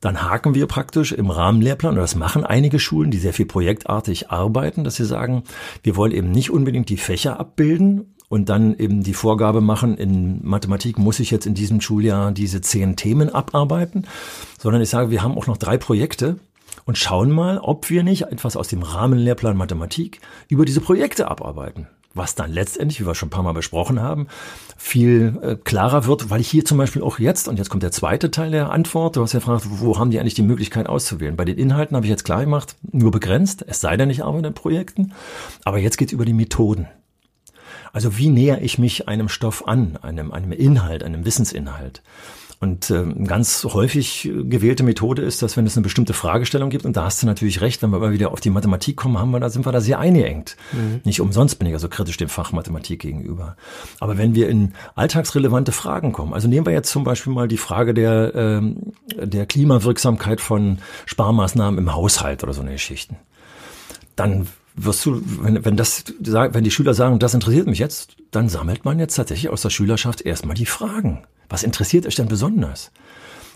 dann 0.02 0.24
haken 0.24 0.56
wir 0.56 0.66
praktisch 0.66 1.12
im 1.12 1.30
Rahmenlehrplan, 1.30 1.94
und 1.94 2.00
das 2.00 2.16
machen 2.16 2.44
einige 2.44 2.80
Schulen, 2.80 3.12
die 3.12 3.20
sehr 3.20 3.34
viel 3.34 3.46
projektartig 3.46 4.30
arbeiten, 4.30 4.84
dass 4.84 4.96
sie 4.96 5.06
sagen, 5.06 5.44
wir 5.84 5.96
wollen 5.96 6.12
eben 6.12 6.32
nicht 6.32 6.50
unbedingt 6.50 6.90
die 6.90 6.98
Fächer 6.98 7.40
abbilden 7.40 8.16
und 8.28 8.50
dann 8.50 8.76
eben 8.76 9.04
die 9.04 9.14
Vorgabe 9.14 9.62
machen, 9.62 9.98
in 9.98 10.40
Mathematik 10.44 10.98
muss 10.98 11.20
ich 11.20 11.32
jetzt 11.32 11.46
in 11.46 11.54
diesem 11.54 11.82
Schuljahr 11.82 12.32
diese 12.32 12.62
zehn 12.62 12.96
Themen 12.96 13.30
abarbeiten, 13.30 14.08
sondern 14.60 14.82
ich 14.82 14.90
sage, 14.90 15.12
wir 15.12 15.22
haben 15.22 15.38
auch 15.38 15.48
noch 15.48 15.58
drei 15.58 15.78
Projekte, 15.78 16.38
und 16.86 16.98
schauen 16.98 17.30
mal, 17.30 17.60
ob 17.60 17.90
wir 17.92 18.02
nicht 18.02 18.24
etwas 18.24 18.58
aus 18.58 18.68
dem 18.68 18.82
Rahmenlehrplan 18.82 19.56
Mathematik 19.56 20.20
über 20.48 20.66
diese 20.66 20.82
Projekte 20.82 21.30
abarbeiten 21.30 21.88
was 22.14 22.36
dann 22.36 22.52
letztendlich, 22.52 23.00
wie 23.00 23.06
wir 23.06 23.16
schon 23.16 23.28
ein 23.28 23.32
paar 23.32 23.44
Mal 23.44 23.54
besprochen 23.54 24.02
haben, 24.02 24.28
viel 24.78 25.40
äh, 25.42 25.56
klarer 25.56 26.06
wird, 26.06 26.30
weil 26.30 26.42
ich 26.42 26.50
hier 26.50 26.66
zum 26.66 26.78
Beispiel 26.78 27.02
auch 27.02 27.20
jetzt, 27.20 27.48
und 27.48 27.58
jetzt 27.58 27.70
kommt 27.70 27.84
der 27.84 27.92
zweite 27.92 28.32
Teil 28.32 28.52
der 28.52 28.72
Antwort, 28.72 29.16
du 29.16 29.22
hast 29.22 29.34
ja 29.34 29.40
gefragt, 29.40 29.66
wo 29.68 29.98
haben 29.98 30.12
die 30.12 30.20
eigentlich 30.20 30.34
die 30.34 30.42
Möglichkeit 30.42 30.88
auszuwählen? 30.88 31.36
Bei 31.36 31.46
den 31.46 31.58
Inhalten 31.58 31.96
habe 31.96 32.06
ich 32.06 32.10
jetzt 32.10 32.26
klar 32.26 32.42
gemacht, 32.42 32.76
nur 32.92 33.12
begrenzt, 33.12 33.64
es 33.68 33.82
sei 33.82 33.98
denn, 33.98 34.10
ich 34.10 34.24
arbeite 34.24 34.48
in 34.48 34.54
Projekten, 34.54 35.14
aber 35.64 35.78
jetzt 35.78 35.98
geht 35.98 36.10
es 36.10 36.14
über 36.14 36.26
die 36.26 36.34
Methoden. 36.34 36.88
Also 37.94 38.18
wie 38.18 38.30
näher 38.30 38.62
ich 38.62 38.78
mich 38.78 39.08
einem 39.08 39.30
Stoff 39.30 39.68
an, 39.68 39.98
einem, 40.02 40.32
einem 40.32 40.52
Inhalt, 40.52 41.04
einem 41.04 41.26
Wissensinhalt? 41.26 42.02
Und 42.62 42.92
äh, 42.92 43.04
ganz 43.26 43.64
häufig 43.64 44.30
gewählte 44.32 44.84
Methode 44.84 45.24
ist, 45.24 45.42
dass 45.42 45.58
wenn 45.58 45.66
es 45.66 45.76
eine 45.76 45.82
bestimmte 45.82 46.14
Fragestellung 46.14 46.70
gibt, 46.70 46.86
und 46.86 46.96
da 46.96 47.06
hast 47.06 47.20
du 47.24 47.26
natürlich 47.26 47.60
recht, 47.60 47.82
wenn 47.82 47.90
wir 47.90 47.98
mal 47.98 48.12
wieder 48.12 48.32
auf 48.32 48.40
die 48.40 48.52
Mathematik 48.52 48.98
kommen, 48.98 49.18
haben 49.18 49.32
wir, 49.32 49.40
da 49.40 49.50
sind 49.50 49.66
wir 49.66 49.72
da 49.72 49.82
sehr 49.82 49.98
eingeengt. 49.98 50.58
Mhm. 50.72 51.02
Nicht 51.04 51.22
umsonst 51.22 51.58
bin 51.58 51.68
ich 51.68 51.74
also 51.74 51.90
kritisch 51.90 52.18
dem 52.18 52.30
Fach 52.30 52.52
Mathematik 52.52 53.00
gegenüber. 53.00 53.58
Aber 54.00 54.20
wenn 54.20 54.36
wir 54.36 54.48
in 54.48 54.74
alltagsrelevante 54.94 55.72
Fragen 55.72 56.12
kommen, 56.12 56.36
also 56.36 56.48
nehmen 56.48 56.68
wir 56.68 56.74
jetzt 56.74 56.92
zum 56.92 57.04
Beispiel 57.04 57.34
mal 57.34 57.48
die 57.48 57.58
Frage 57.58 57.96
der, 57.96 58.36
ähm, 58.36 58.94
der 59.18 59.48
Klimawirksamkeit 59.48 60.40
von 60.40 60.78
Sparmaßnahmen 61.08 61.80
im 61.80 61.96
Haushalt 61.96 62.44
oder 62.44 62.54
so 62.54 62.62
eine 62.62 62.74
Geschichten, 62.74 63.18
dann 64.16 64.48
wirst 64.76 65.06
du, 65.06 65.22
wenn, 65.42 65.64
wenn 65.66 65.78
das, 65.78 66.06
wenn 66.20 66.64
die 66.64 66.72
Schüler 66.72 66.94
sagen, 66.94 67.20
das 67.20 67.34
interessiert 67.34 67.68
mich 67.68 67.80
jetzt, 67.80 68.16
dann 68.32 68.50
sammelt 68.50 68.86
man 68.86 69.00
jetzt 69.00 69.16
tatsächlich 69.16 69.52
aus 69.52 69.62
der 69.62 69.70
Schülerschaft 69.70 70.22
erstmal 70.22 70.56
die 70.56 70.66
Fragen. 70.66 71.24
Was 71.50 71.64
interessiert 71.64 72.06
euch 72.06 72.16
denn 72.16 72.28
besonders? 72.28 72.92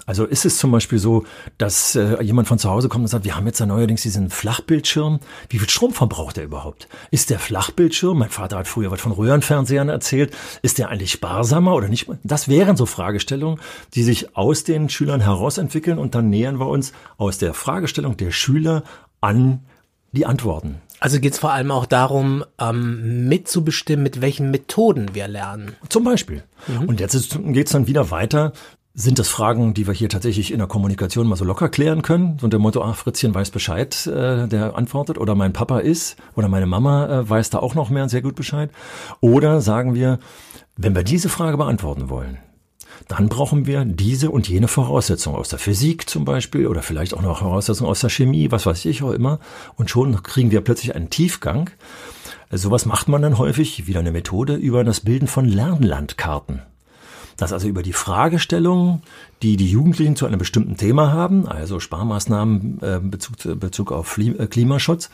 Also 0.08 0.26
ist 0.26 0.46
es 0.46 0.58
zum 0.58 0.72
Beispiel 0.72 1.00
so, 1.00 1.26
dass 1.58 1.96
äh, 1.96 2.22
jemand 2.22 2.48
von 2.48 2.60
zu 2.60 2.70
Hause 2.70 2.90
kommt 2.90 3.04
und 3.04 3.08
sagt, 3.08 3.26
wir 3.26 3.36
haben 3.36 3.48
jetzt 3.48 3.60
ja 3.60 3.66
neuerdings 3.66 4.04
diesen 4.04 4.30
Flachbildschirm. 4.30 5.20
Wie 5.50 5.58
viel 5.58 5.70
Strom 5.70 5.94
verbraucht 5.94 6.38
er 6.38 6.44
überhaupt? 6.44 6.88
Ist 7.10 7.32
der 7.32 7.40
Flachbildschirm, 7.40 8.20
mein 8.20 8.30
Vater 8.30 8.58
hat 8.58 8.68
früher 8.68 8.92
was 8.92 9.02
von 9.02 9.14
Röhrenfernsehern 9.14 9.90
erzählt, 9.90 10.36
ist 10.62 10.78
der 10.78 10.90
eigentlich 10.90 11.12
sparsamer 11.12 11.74
oder 11.74 11.88
nicht? 11.88 12.08
Das 12.24 12.48
wären 12.48 12.78
so 12.78 12.86
Fragestellungen, 12.86 13.60
die 13.96 14.04
sich 14.04 14.36
aus 14.38 14.64
den 14.64 14.90
Schülern 14.90 15.22
herausentwickeln 15.22 15.98
und 15.98 16.14
dann 16.14 16.30
nähern 16.30 16.60
wir 16.60 16.68
uns 16.68 16.94
aus 17.18 17.40
der 17.40 17.56
Fragestellung 17.56 18.16
der 18.16 18.32
Schüler 18.32 18.84
an 19.22 19.62
die 20.12 20.28
Antworten. 20.28 20.82
Also 21.00 21.20
geht 21.20 21.34
es 21.34 21.40
vor 21.40 21.52
allem 21.52 21.72
auch 21.72 21.86
darum, 21.86 22.44
ähm, 22.60 23.28
mitzubestimmen, 23.28 24.04
mit 24.04 24.22
welchen 24.22 24.52
Methoden 24.52 25.14
wir 25.14 25.28
lernen. 25.28 25.75
Zum 25.90 26.04
Beispiel. 26.04 26.44
Mhm. 26.68 26.90
Und 26.90 27.00
jetzt 27.00 27.38
geht 27.44 27.68
es 27.68 27.72
dann 27.72 27.88
wieder 27.88 28.12
weiter. 28.12 28.54
Sind 28.98 29.20
das 29.20 29.28
Fragen, 29.28 29.74
die 29.74 29.88
wir 29.88 29.94
hier 29.94 30.08
tatsächlich 30.08 30.54
in 30.54 30.60
der 30.60 30.68
Kommunikation 30.68 31.28
mal 31.28 31.36
so 31.36 31.44
locker 31.44 31.68
klären 31.68 32.02
können? 32.02 32.38
So 32.40 32.48
der 32.48 32.60
Motto, 32.60 32.82
ach, 32.82 32.96
Fritzchen 32.96 33.36
weiß 33.36 33.52
Bescheid, 33.52 34.08
äh, 34.08 34.48
der 34.48 34.78
antwortet. 34.78 35.18
Oder 35.18 35.36
mein 35.36 35.52
Papa 35.52 35.80
ist, 35.80 36.16
oder 36.36 36.48
meine 36.48 36.66
Mama 36.66 37.08
äh, 37.08 37.30
weiß 37.30 37.50
da 37.50 37.60
auch 37.60 37.75
noch 37.75 37.90
mehr 37.90 38.04
und 38.04 38.10
sehr 38.10 38.22
gut 38.22 38.36
Bescheid. 38.36 38.72
Oder 39.20 39.60
sagen 39.60 39.96
wir, 39.96 40.20
wenn 40.78 40.96
wir 40.96 41.04
diese 41.04 41.28
Frage 41.28 41.58
beantworten 41.58 42.10
wollen, 42.10 42.38
dann 43.08 43.30
brauchen 43.30 43.66
wir 43.66 43.86
diese 43.86 44.32
und 44.32 44.48
jene 44.48 44.68
Voraussetzung 44.68 45.36
aus 45.36 45.50
der 45.50 45.60
Physik 45.60 46.10
zum 46.10 46.25
Beispiel 46.25 46.68
oder 46.68 46.82
vielleicht 46.82 47.14
auch 47.14 47.22
noch 47.22 47.40
Voraussetzungen 47.40 47.90
aus 47.90 48.02
der 48.02 48.10
Chemie, 48.10 48.52
was 48.52 48.66
weiß 48.66 48.86
ich 48.86 49.04
auch 49.04 49.12
immer. 49.12 49.40
Und 49.75 49.90
schon 49.90 50.24
kriegen 50.24 50.52
wir 50.52 50.62
plötzlich 50.62 50.96
einen 50.96 51.10
Tiefgang. 51.10 51.70
Sowas 52.52 52.86
macht 52.86 53.08
man 53.08 53.22
dann 53.22 53.38
häufig, 53.38 53.88
wieder 53.88 54.00
eine 54.00 54.12
Methode, 54.12 54.56
über 54.56 54.84
das 54.84 55.02
Bilden 55.02 55.28
von 55.28 55.46
Lernlandkarten. 55.46 56.62
Das 57.38 57.51
also 57.51 57.68
über 57.68 57.84
die 57.84 57.94
Fragestellungen, 57.94 59.01
die 59.42 59.58
die 59.58 59.70
Jugendlichen 59.70 60.15
zu 60.15 60.25
einem 60.25 60.39
bestimmten 60.39 60.77
Thema 60.77 61.12
haben, 61.12 61.48
also 61.48 61.80
Sparmaßnahmen 61.80 62.80
äh, 62.82 63.00
Bezug, 63.01 63.60
Bezug 63.60 63.92
auf 63.92 64.18
äh, 64.18 64.48
Klimaschutz, 64.48 65.10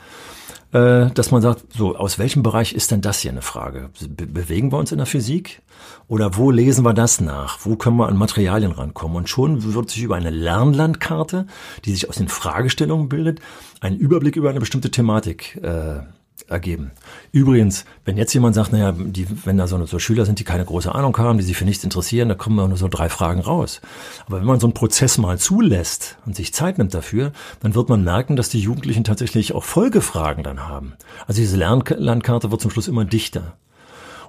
äh, 0.72 1.10
dass 1.10 1.30
man 1.30 1.42
sagt, 1.42 1.64
so, 1.72 1.96
aus 1.96 2.18
welchem 2.18 2.42
Bereich 2.42 2.72
ist 2.72 2.90
denn 2.90 3.00
das 3.00 3.20
hier 3.20 3.30
eine 3.30 3.42
Frage? 3.42 3.90
Be 4.08 4.26
bewegen 4.26 4.72
wir 4.72 4.78
uns 4.78 4.92
in 4.92 4.98
der 4.98 5.06
Physik? 5.06 5.62
Oder 6.08 6.36
wo 6.36 6.50
lesen 6.50 6.84
wir 6.84 6.94
das 6.94 7.20
nach? 7.20 7.58
Wo 7.62 7.76
können 7.76 7.96
wir 7.96 8.08
an 8.08 8.16
Materialien 8.16 8.72
rankommen? 8.72 9.16
Und 9.16 9.28
schon 9.28 9.74
wird 9.74 9.90
sich 9.90 10.02
über 10.02 10.16
eine 10.16 10.30
Lernlandkarte, 10.30 11.46
die 11.84 11.92
sich 11.92 12.08
aus 12.08 12.16
den 12.16 12.28
Fragestellungen 12.28 13.08
bildet, 13.08 13.40
ein 13.80 13.96
Überblick 13.96 14.36
über 14.36 14.50
eine 14.50 14.60
bestimmte 14.60 14.90
Thematik 14.90 15.56
äh, 15.62 16.00
ergeben. 16.48 16.92
Übrigens, 17.32 17.84
wenn 18.04 18.16
jetzt 18.16 18.32
jemand 18.32 18.54
sagt, 18.54 18.72
naja, 18.72 18.92
die, 18.92 19.26
wenn 19.44 19.56
da 19.56 19.66
so, 19.66 19.84
so 19.86 19.98
Schüler 19.98 20.24
sind, 20.24 20.38
die 20.38 20.44
keine 20.44 20.64
große 20.64 20.94
Ahnung 20.94 21.16
haben, 21.18 21.38
die 21.38 21.44
sich 21.44 21.56
für 21.56 21.64
nichts 21.64 21.84
interessieren, 21.84 22.28
da 22.28 22.34
kommen 22.34 22.56
nur 22.56 22.76
so 22.76 22.88
drei 22.88 23.08
Fragen 23.08 23.40
raus. 23.40 23.80
Aber 24.26 24.38
wenn 24.38 24.46
man 24.46 24.60
so 24.60 24.66
einen 24.66 24.74
Prozess 24.74 25.18
mal 25.18 25.38
zulässt 25.38 26.18
und 26.26 26.36
sich 26.36 26.54
Zeit 26.54 26.78
nimmt 26.78 26.94
dafür, 26.94 27.32
dann 27.60 27.74
wird 27.74 27.88
man 27.88 28.04
merken, 28.04 28.36
dass 28.36 28.48
die 28.48 28.60
Jugendlichen 28.60 29.04
tatsächlich 29.04 29.54
auch 29.54 29.64
Folgefragen 29.64 30.44
dann 30.44 30.68
haben. 30.68 30.94
Also 31.26 31.40
diese 31.40 31.56
Lernlandkarte 31.56 32.50
wird 32.50 32.60
zum 32.60 32.70
Schluss 32.70 32.88
immer 32.88 33.04
dichter. 33.04 33.54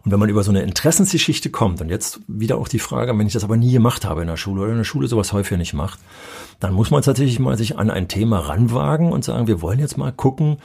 Und 0.05 0.11
wenn 0.11 0.19
man 0.19 0.29
über 0.29 0.43
so 0.43 0.51
eine 0.51 0.63
Interessensgeschichte 0.63 1.49
kommt, 1.49 1.79
und 1.79 1.89
jetzt 1.89 2.19
wieder 2.27 2.57
auch 2.57 2.67
die 2.67 2.79
Frage, 2.79 3.17
wenn 3.17 3.25
ich 3.25 3.33
das 3.33 3.45
aber 3.45 3.55
nie 3.55 3.71
gemacht 3.71 4.03
habe 4.03 4.21
in 4.21 4.27
der 4.27 4.35
Schule 4.35 4.61
oder 4.61 4.71
in 4.71 4.77
der 4.77 4.83
Schule 4.83 5.07
sowas 5.07 5.31
häufiger 5.31 5.57
nicht 5.57 5.73
macht, 5.73 5.99
dann 6.59 6.73
muss 6.73 6.91
man 6.91 7.01
tatsächlich 7.03 7.39
mal 7.39 7.57
sich 7.57 7.77
an 7.77 7.89
ein 7.89 8.09
Thema 8.09 8.39
ranwagen 8.39 9.13
und 9.13 9.23
sagen, 9.23 9.47
wir 9.47 9.61
wollen 9.61 9.79
jetzt 9.79 9.97
mal 9.97 10.11
gucken, 10.11 10.57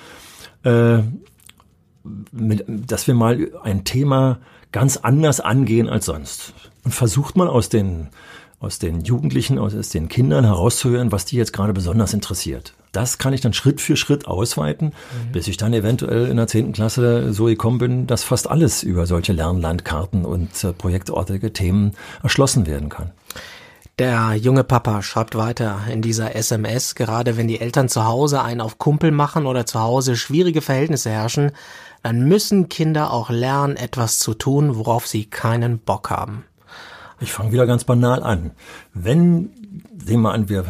äh, 0.65 0.99
mit, 2.33 2.65
dass 2.69 3.07
wir 3.07 3.15
mal 3.15 3.51
ein 3.63 3.85
Thema 3.85 4.39
ganz 4.73 4.97
anders 4.99 5.41
angehen 5.41 5.89
als 5.89 6.07
sonst. 6.07 6.53
Und 6.85 6.93
versucht 6.93 7.37
mal 7.37 7.49
aus 7.49 7.69
den, 7.69 8.09
aus 8.61 8.79
den 8.79 9.03
Jugendlichen, 9.03 9.59
aus 9.59 9.89
den 9.91 10.09
Kindern 10.09 10.45
herauszuhören, 10.45 11.13
was 11.13 11.25
die 11.25 11.37
jetzt 11.37 11.53
gerade 11.53 11.73
besonders 11.73 12.15
interessiert. 12.15 12.75
Das 12.93 13.19
kann 13.19 13.33
ich 13.33 13.41
dann 13.41 13.53
Schritt 13.53 13.81
für 13.81 13.97
Schritt 13.97 14.27
ausweiten, 14.27 14.89
mhm. 14.89 15.33
bis 15.33 15.47
ich 15.49 15.57
dann 15.57 15.75
eventuell 15.75 16.27
in 16.27 16.37
der 16.37 16.47
zehnten 16.47 16.73
Klasse 16.73 17.33
so 17.33 17.45
gekommen 17.45 17.79
bin, 17.79 18.07
dass 18.07 18.25
fast 18.25 18.49
alles 18.49 18.83
über 18.83 19.07
solche 19.07 19.33
Lernlandkarten 19.33 20.25
und 20.25 20.65
äh, 20.65 20.73
projektortige 20.73 21.53
Themen 21.53 21.93
erschlossen 22.23 22.67
werden 22.67 22.89
kann. 22.89 23.13
Der 23.99 24.35
junge 24.35 24.63
Papa 24.63 25.03
schreibt 25.03 25.35
weiter 25.35 25.81
in 25.93 26.03
dieser 26.03 26.37
SMS, 26.37 26.95
gerade 26.95 27.37
wenn 27.37 27.49
die 27.49 27.61
Eltern 27.61 27.89
zu 27.89 28.05
Hause 28.05 28.43
einen 28.43 28.61
auf 28.61 28.79
Kumpel 28.79 29.11
machen 29.11 29.45
oder 29.45 29.67
zu 29.67 29.81
Hause 29.81 30.15
schwierige 30.15 30.61
Verhältnisse 30.61 31.11
herrschen, 31.11 31.51
dann 32.03 32.27
müssen 32.27 32.69
Kinder 32.69 33.13
auch 33.13 33.31
lernen, 33.31 33.77
etwas 33.77 34.19
zu 34.19 34.35
tun, 34.35 34.77
worauf 34.77 35.07
sie 35.07 35.27
keinen 35.27 35.79
Bock 35.79 36.11
haben. 36.11 36.45
Ich 37.21 37.33
fange 37.33 37.53
wieder 37.53 37.67
ganz 37.67 37.85
banal 37.85 38.23
an. 38.23 38.53
Wenn, 38.95 39.51
sehen 40.03 40.23
wir 40.23 40.33
an, 40.33 40.49
wir, 40.49 40.65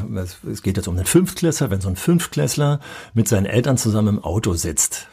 es 0.50 0.62
geht 0.62 0.76
jetzt 0.76 0.88
um 0.88 0.96
den 0.96 1.04
Fünftklässler, 1.06 1.70
wenn 1.70 1.80
so 1.80 1.88
ein 1.88 1.96
Fünftklässler 1.96 2.80
mit 3.14 3.28
seinen 3.28 3.46
Eltern 3.46 3.76
zusammen 3.76 4.16
im 4.16 4.24
Auto 4.24 4.54
sitzt 4.54 5.08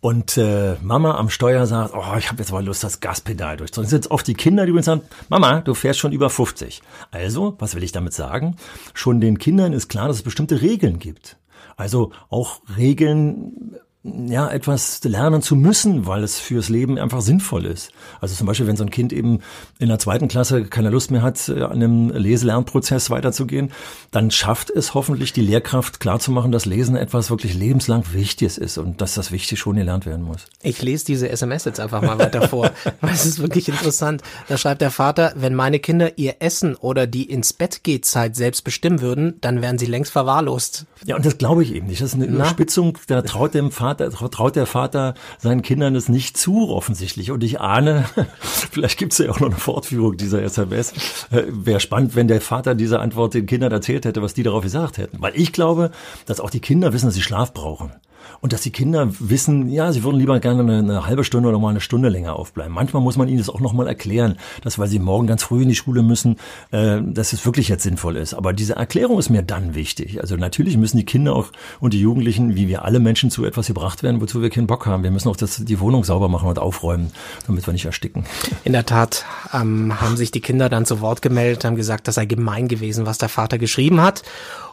und 0.00 0.38
äh, 0.38 0.76
Mama 0.80 1.16
am 1.16 1.28
Steuer 1.28 1.66
sagt, 1.66 1.94
oh, 1.94 2.16
ich 2.16 2.28
habe 2.28 2.38
jetzt 2.38 2.52
mal 2.52 2.64
Lust, 2.64 2.82
das 2.82 3.00
Gaspedal 3.00 3.58
durchzudrücken. 3.58 3.84
Das 3.84 3.90
sind 3.90 3.98
jetzt 4.04 4.10
oft 4.10 4.26
die 4.26 4.34
Kinder, 4.34 4.64
die 4.64 4.70
übrigens 4.70 4.86
sagen, 4.86 5.02
Mama, 5.28 5.60
du 5.60 5.74
fährst 5.74 6.00
schon 6.00 6.12
über 6.12 6.30
50. 6.30 6.80
Also, 7.10 7.54
was 7.58 7.74
will 7.74 7.82
ich 7.82 7.92
damit 7.92 8.14
sagen? 8.14 8.56
Schon 8.94 9.20
den 9.20 9.38
Kindern 9.38 9.74
ist 9.74 9.88
klar, 9.88 10.08
dass 10.08 10.16
es 10.16 10.22
bestimmte 10.22 10.62
Regeln 10.62 10.98
gibt. 10.98 11.36
Also 11.76 12.12
auch 12.30 12.60
Regeln 12.76 13.76
ja, 14.02 14.48
etwas 14.48 15.04
lernen 15.04 15.42
zu 15.42 15.54
müssen, 15.54 16.06
weil 16.06 16.24
es 16.24 16.38
fürs 16.38 16.70
Leben 16.70 16.98
einfach 16.98 17.20
sinnvoll 17.20 17.66
ist. 17.66 17.90
Also 18.22 18.34
zum 18.34 18.46
Beispiel, 18.46 18.66
wenn 18.66 18.76
so 18.76 18.84
ein 18.84 18.90
Kind 18.90 19.12
eben 19.12 19.40
in 19.78 19.88
der 19.88 19.98
zweiten 19.98 20.26
Klasse 20.26 20.64
keine 20.64 20.88
Lust 20.88 21.10
mehr 21.10 21.20
hat, 21.20 21.50
äh, 21.50 21.62
an 21.62 21.72
einem 21.72 22.08
Leselernprozess 22.08 23.10
weiterzugehen, 23.10 23.72
dann 24.10 24.30
schafft 24.30 24.70
es 24.70 24.94
hoffentlich 24.94 25.34
die 25.34 25.42
Lehrkraft 25.42 26.00
klarzumachen, 26.00 26.50
dass 26.50 26.64
Lesen 26.64 26.96
etwas 26.96 27.28
wirklich 27.28 27.52
lebenslang 27.52 28.04
Wichtiges 28.12 28.56
ist 28.56 28.78
und 28.78 29.02
dass 29.02 29.14
das 29.14 29.32
wichtig 29.32 29.58
schon 29.58 29.76
gelernt 29.76 30.06
werden 30.06 30.24
muss. 30.24 30.46
Ich 30.62 30.80
lese 30.80 31.04
diese 31.04 31.28
SMS 31.28 31.66
jetzt 31.66 31.78
einfach 31.78 32.00
mal 32.00 32.18
weiter 32.18 32.48
vor, 32.48 32.70
weil 33.02 33.12
es 33.12 33.26
ist 33.26 33.38
wirklich 33.40 33.68
interessant. 33.68 34.22
Da 34.48 34.56
schreibt 34.56 34.80
der 34.80 34.90
Vater, 34.90 35.34
wenn 35.36 35.54
meine 35.54 35.78
Kinder 35.78 36.16
ihr 36.16 36.36
Essen 36.38 36.74
oder 36.74 37.06
die 37.06 37.24
ins 37.24 37.52
Bett 37.52 37.84
geht 37.84 38.06
Zeit 38.06 38.34
selbst 38.34 38.64
bestimmen 38.64 39.02
würden, 39.02 39.34
dann 39.42 39.60
wären 39.60 39.76
sie 39.76 39.86
längst 39.86 40.10
verwahrlost. 40.10 40.86
Ja, 41.04 41.16
und 41.16 41.26
das 41.26 41.36
glaube 41.36 41.62
ich 41.64 41.74
eben 41.74 41.86
nicht. 41.86 42.00
Das 42.00 42.10
ist 42.10 42.14
eine 42.14 42.24
Überspitzung, 42.24 42.96
da 43.06 43.20
traut 43.20 43.52
dem 43.52 43.70
Vater 43.70 43.89
Vater, 43.90 44.10
traut 44.30 44.56
der 44.56 44.66
Vater 44.66 45.14
seinen 45.38 45.62
Kindern 45.62 45.96
es 45.96 46.08
nicht 46.08 46.36
zu, 46.36 46.68
offensichtlich. 46.68 47.30
Und 47.30 47.42
ich 47.42 47.60
ahne, 47.60 48.04
vielleicht 48.40 48.98
gibt 48.98 49.12
es 49.12 49.18
ja 49.18 49.30
auch 49.30 49.40
noch 49.40 49.48
eine 49.48 49.56
Fortführung 49.56 50.16
dieser 50.16 50.42
SMS. 50.42 50.92
Äh, 51.30 51.44
Wäre 51.48 51.80
spannend, 51.80 52.14
wenn 52.14 52.28
der 52.28 52.40
Vater 52.40 52.74
diese 52.74 53.00
Antwort 53.00 53.34
den 53.34 53.46
Kindern 53.46 53.72
erzählt 53.72 54.04
hätte, 54.04 54.22
was 54.22 54.34
die 54.34 54.42
darauf 54.42 54.62
gesagt 54.62 54.98
hätten. 54.98 55.20
Weil 55.20 55.32
ich 55.34 55.52
glaube, 55.52 55.90
dass 56.26 56.40
auch 56.40 56.50
die 56.50 56.60
Kinder 56.60 56.92
wissen, 56.92 57.06
dass 57.06 57.14
sie 57.14 57.22
Schlaf 57.22 57.52
brauchen 57.52 57.92
und 58.40 58.52
dass 58.52 58.62
die 58.62 58.70
Kinder 58.70 59.08
wissen, 59.18 59.68
ja, 59.68 59.92
sie 59.92 60.02
würden 60.02 60.18
lieber 60.18 60.40
gerne 60.40 60.62
eine, 60.62 60.78
eine, 60.78 61.06
halbe 61.06 61.24
Stunde 61.24 61.48
oder 61.48 61.58
mal 61.58 61.70
eine 61.70 61.80
Stunde 61.80 62.08
länger 62.08 62.36
aufbleiben. 62.36 62.72
Manchmal 62.72 63.02
muss 63.02 63.16
man 63.16 63.28
ihnen 63.28 63.38
das 63.38 63.48
auch 63.48 63.60
nochmal 63.60 63.86
erklären, 63.86 64.36
dass 64.62 64.78
weil 64.78 64.88
sie 64.88 64.98
morgen 64.98 65.26
ganz 65.26 65.42
früh 65.42 65.62
in 65.62 65.68
die 65.68 65.74
Schule 65.74 66.02
müssen, 66.02 66.36
äh, 66.70 67.00
dass 67.02 67.32
es 67.32 67.44
wirklich 67.44 67.68
jetzt 67.68 67.82
sinnvoll 67.82 68.16
ist. 68.16 68.34
Aber 68.34 68.52
diese 68.52 68.74
Erklärung 68.76 69.18
ist 69.18 69.30
mir 69.30 69.42
dann 69.42 69.74
wichtig. 69.74 70.20
Also 70.20 70.36
natürlich 70.36 70.76
müssen 70.76 70.96
die 70.96 71.04
Kinder 71.04 71.34
auch 71.34 71.48
und 71.80 71.94
die 71.94 72.00
Jugendlichen, 72.00 72.54
wie 72.54 72.68
wir 72.68 72.84
alle 72.84 73.00
Menschen, 73.00 73.30
zu 73.30 73.44
etwas 73.44 73.66
gebracht 73.66 74.02
werden, 74.02 74.20
wozu 74.20 74.42
wir 74.42 74.50
keinen 74.50 74.66
Bock 74.66 74.86
haben. 74.86 75.02
Wir 75.02 75.10
müssen 75.10 75.28
auch 75.28 75.36
das, 75.36 75.56
die 75.64 75.80
Wohnung 75.80 76.04
sauber 76.04 76.28
machen 76.28 76.48
und 76.48 76.58
aufräumen, 76.58 77.12
damit 77.46 77.66
wir 77.66 77.72
nicht 77.72 77.84
ersticken. 77.84 78.24
In 78.64 78.72
der 78.72 78.86
Tat 78.86 79.24
ähm, 79.52 80.00
haben 80.00 80.16
sich 80.16 80.30
die 80.30 80.40
Kinder 80.40 80.68
dann 80.68 80.86
zu 80.86 81.00
Wort 81.00 81.22
gemeldet, 81.22 81.64
haben 81.64 81.76
gesagt, 81.76 82.08
das 82.08 82.14
sei 82.14 82.26
gemein 82.26 82.68
gewesen, 82.68 83.06
was 83.06 83.18
der 83.18 83.28
Vater 83.28 83.58
geschrieben 83.58 84.00
hat. 84.00 84.22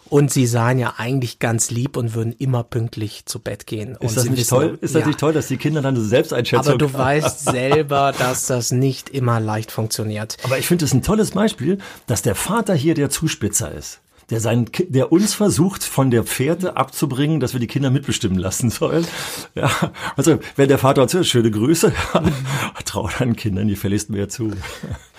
Und 0.09 0.31
sie 0.31 0.47
seien 0.47 0.79
ja 0.79 0.95
eigentlich 0.97 1.39
ganz 1.39 1.71
lieb 1.71 1.97
und 1.97 2.13
würden 2.15 2.33
immer 2.37 2.63
pünktlich 2.63 3.25
zu 3.25 3.39
Bett 3.39 3.67
gehen. 3.67 3.97
Ist 3.99 4.17
das 4.17 4.25
nicht 4.25 4.39
wissen, 4.39 4.49
toll? 4.49 4.77
Ist 4.81 4.95
das 4.95 5.01
ja. 5.01 5.07
nicht 5.07 5.19
toll, 5.19 5.33
dass 5.33 5.47
die 5.47 5.57
Kinder 5.57 5.81
dann 5.81 5.95
eine 5.95 6.03
Selbsteinschätzung 6.03 6.67
Aber 6.67 6.77
du 6.77 6.87
haben? 6.87 6.97
weißt 6.97 7.45
selber, 7.45 8.13
dass 8.17 8.47
das 8.47 8.71
nicht 8.71 9.09
immer 9.09 9.39
leicht 9.39 9.71
funktioniert. 9.71 10.37
Aber 10.43 10.57
ich 10.57 10.67
finde 10.67 10.85
es 10.85 10.93
ein 10.93 11.03
tolles 11.03 11.31
Beispiel, 11.31 11.77
dass 12.05 12.21
der 12.21 12.35
Vater 12.35 12.73
hier 12.73 12.93
der 12.93 13.09
Zuspitzer 13.09 13.71
ist. 13.71 14.01
Der, 14.29 14.41
sein, 14.41 14.69
der 14.89 15.11
uns 15.11 15.33
versucht, 15.33 15.83
von 15.83 16.11
der 16.11 16.23
Pferde 16.23 16.75
abzubringen, 16.75 17.39
dass 17.39 17.53
wir 17.53 17.61
die 17.61 17.67
Kinder 17.67 17.89
mitbestimmen 17.89 18.37
lassen 18.37 18.69
sollen. 18.69 19.07
Ja, 19.55 19.71
also 20.17 20.39
wenn 20.55 20.67
der 20.67 20.77
Vater 20.77 21.01
erzählt, 21.01 21.27
schöne 21.27 21.49
Grüße, 21.49 21.93
ja, 22.13 22.23
traut 22.85 23.19
deinen 23.19 23.35
Kindern 23.35 23.67
die 23.67 23.73
gefälligst 23.75 24.09
mehr 24.09 24.27
zu. 24.27 24.51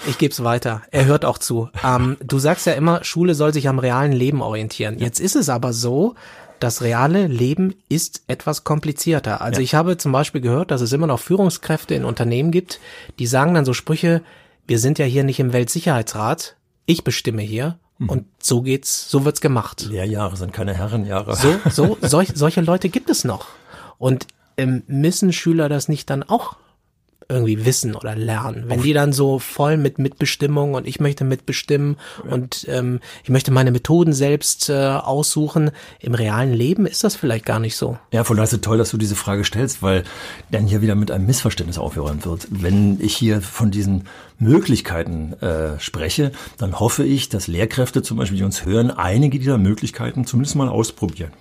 Ich 0.07 0.19
gebe 0.19 0.33
es 0.33 0.45
weiter. 0.45 0.83
Er 0.91 1.07
hört 1.07 1.25
auch 1.25 1.39
zu. 1.39 1.71
Ähm, 1.85 2.17
du 2.23 2.39
sagst 2.39 2.67
ja 2.67 2.75
immer, 2.75 3.03
Schule 3.05 3.35
soll 3.35 3.55
sich 3.55 3.69
am 3.69 3.79
realen 3.79 4.13
Leben 4.13 4.43
orientieren. 4.43 4.99
Jetzt 4.99 5.21
ist 5.21 5.37
es 5.37 5.49
aber 5.49 5.73
so, 5.73 6.15
das 6.61 6.83
reale 6.83 7.29
Leben 7.29 7.75
ist 7.89 8.23
etwas 8.27 8.65
komplizierter. 8.65 9.41
Also 9.41 9.61
ja. 9.61 9.65
ich 9.65 9.75
habe 9.75 9.97
zum 9.97 10.13
Beispiel 10.13 10.41
gehört, 10.41 10.71
dass 10.71 10.81
es 10.81 10.93
immer 10.93 11.07
noch 11.07 11.21
Führungskräfte 11.21 11.95
in 11.95 12.05
Unternehmen 12.05 12.51
gibt, 12.51 12.81
die 13.19 13.27
sagen 13.27 13.55
dann 13.55 13.65
so 13.65 13.73
Sprüche, 13.73 14.23
wir 14.67 14.79
sind 14.79 14.99
ja 14.99 15.05
hier 15.07 15.25
nicht 15.25 15.41
im 15.41 15.53
Weltsicherheitsrat, 15.53 16.57
ich 16.85 17.05
bestimme 17.05 17.43
hier. 17.43 17.79
Und 18.07 18.27
so 18.39 18.63
geht's, 18.63 19.11
so 19.11 19.25
wird's 19.25 19.41
gemacht. 19.41 19.87
Lehrjahre 19.89 20.37
sind 20.37 20.53
keine 20.53 20.75
Herrenjahre. 20.75 21.35
So, 21.35 21.59
so, 21.71 21.99
solch, 22.07 22.31
solche 22.35 22.61
Leute 22.61 22.89
gibt 22.89 23.11
es 23.11 23.25
noch. 23.25 23.49
Und 23.99 24.29
ähm, 24.57 24.85
müssen 24.87 25.33
Schüler 25.33 25.69
das 25.69 25.89
nicht 25.89 26.09
dann 26.11 26.23
auch 26.23 26.57
irgendwie 27.29 27.67
wissen 27.67 27.95
oder 27.95 28.17
lernen. 28.17 28.65
Wenn 28.69 28.83
die 28.83 28.95
dann 28.95 29.13
so 29.13 29.39
voll 29.39 29.77
mit 29.77 29.99
Mitbestimmung 29.99 30.75
und 30.75 30.87
ich 30.87 30.99
möchte 30.99 31.25
mitbestimmen 31.25 31.97
ja. 32.25 32.33
und 32.33 32.67
ähm, 32.69 33.01
ich 33.23 33.29
möchte 33.29 33.51
meine 33.51 33.71
Methoden 33.71 34.15
selbst 34.15 34.71
äh, 34.71 34.73
aussuchen, 34.73 35.71
im 36.01 36.15
realen 36.15 36.55
Leben 36.55 36.87
ist 36.87 37.05
das 37.05 37.17
vielleicht 37.17 37.45
gar 37.45 37.61
nicht 37.61 37.77
so. 37.77 37.99
Ja, 38.13 38.25
von 38.25 38.37
daher 38.37 38.45
ist 38.45 38.55
es 38.55 38.61
toll, 38.63 38.79
dass 38.79 38.91
du 38.91 38.97
diese 38.97 39.15
Frage 39.15 39.45
stellst, 39.45 39.83
weil 39.83 40.05
dann 40.51 40.67
hier 40.67 40.81
wieder 40.81 40.95
mit 40.95 41.11
einem 41.11 41.27
Missverständnis 41.27 41.77
aufgeräumt 41.77 42.25
wird. 42.25 42.49
Wenn 42.51 42.99
ich 43.01 43.15
hier 43.15 43.43
von 43.43 43.71
diesen 43.71 44.05
Möglichkeiten 44.39 45.35
äh, 45.35 45.79
spreche, 45.81 46.33
dann 46.57 46.81
hoffe 46.81 47.05
ich, 47.05 47.29
dass 47.29 47.47
Lehrkräfte 47.47 48.03
zum 48.03 48.17
Beispiel, 48.17 48.39
die 48.39 48.45
uns 48.45 48.65
hören, 48.65 48.91
einige 48.91 49.39
dieser 49.39 49.59
Möglichkeiten 49.59 50.25
zumindest 50.25 50.57
mal 50.57 50.69
ausprobieren. 50.69 51.33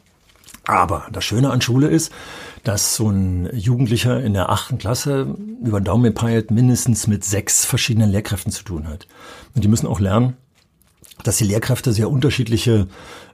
Aber 0.67 1.07
das 1.13 1.23
Schöne 1.23 1.49
an 1.49 1.61
Schule 1.61 1.87
ist, 1.87 2.11
dass 2.63 2.95
so 2.95 3.09
ein 3.09 3.49
Jugendlicher 3.53 4.21
in 4.21 4.33
der 4.33 4.49
achten 4.49 4.77
Klasse 4.77 5.35
über 5.63 5.79
den 5.79 5.85
Daumen 5.85 6.03
gepeilt 6.03 6.51
mindestens 6.51 7.07
mit 7.07 7.23
sechs 7.23 7.65
verschiedenen 7.65 8.11
Lehrkräften 8.11 8.51
zu 8.51 8.63
tun 8.63 8.87
hat. 8.87 9.07
Und 9.55 9.63
die 9.63 9.69
müssen 9.69 9.87
auch 9.87 10.01
lernen, 10.01 10.35
dass 11.23 11.37
die 11.37 11.45
Lehrkräfte 11.45 11.93
sehr 11.93 12.11
unterschiedliche 12.11 12.87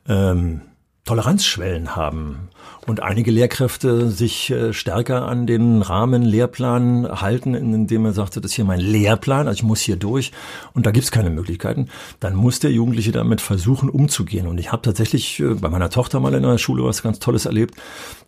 ähm, 0.07 0.61
Toleranzschwellen 1.05 1.98
haben 1.98 2.48
und 2.88 3.03
einige 3.03 3.29
Lehrkräfte 3.29 4.10
sich 4.10 4.50
äh, 4.51 4.72
stärker 4.72 5.27
an 5.27 5.45
den 5.45 5.81
Rahmenlehrplan 5.81 7.19
halten, 7.19 7.55
indem 7.55 8.05
er 8.05 8.13
sagt, 8.13 8.38
das 8.38 8.45
ist 8.45 8.53
hier 8.53 8.63
mein 8.63 8.79
Lehrplan, 8.79 9.50
also 9.50 9.57
ich 9.57 9.63
muss 9.63 9.81
hier 9.81 9.98
durch 9.98 10.31
und 10.74 10.86
da 10.86 10.91
gibt's 10.91 11.12
keine 11.12 11.29
Möglichkeiten, 11.29 11.89
dann 12.22 12.36
muss 12.36 12.60
der 12.60 12.72
Jugendliche 12.72 13.12
damit 13.12 13.41
versuchen 13.41 13.89
umzugehen. 13.89 14.48
Und 14.48 14.57
ich 14.60 14.72
habe 14.72 14.81
tatsächlich 14.81 15.41
äh, 15.41 15.55
bei 15.55 15.67
meiner 15.67 15.89
Tochter 15.89 16.22
mal 16.22 16.33
in 16.33 16.43
der 16.43 16.57
Schule 16.57 16.86
was 16.86 17.03
ganz 17.03 17.19
Tolles 17.19 17.45
erlebt, 17.45 17.75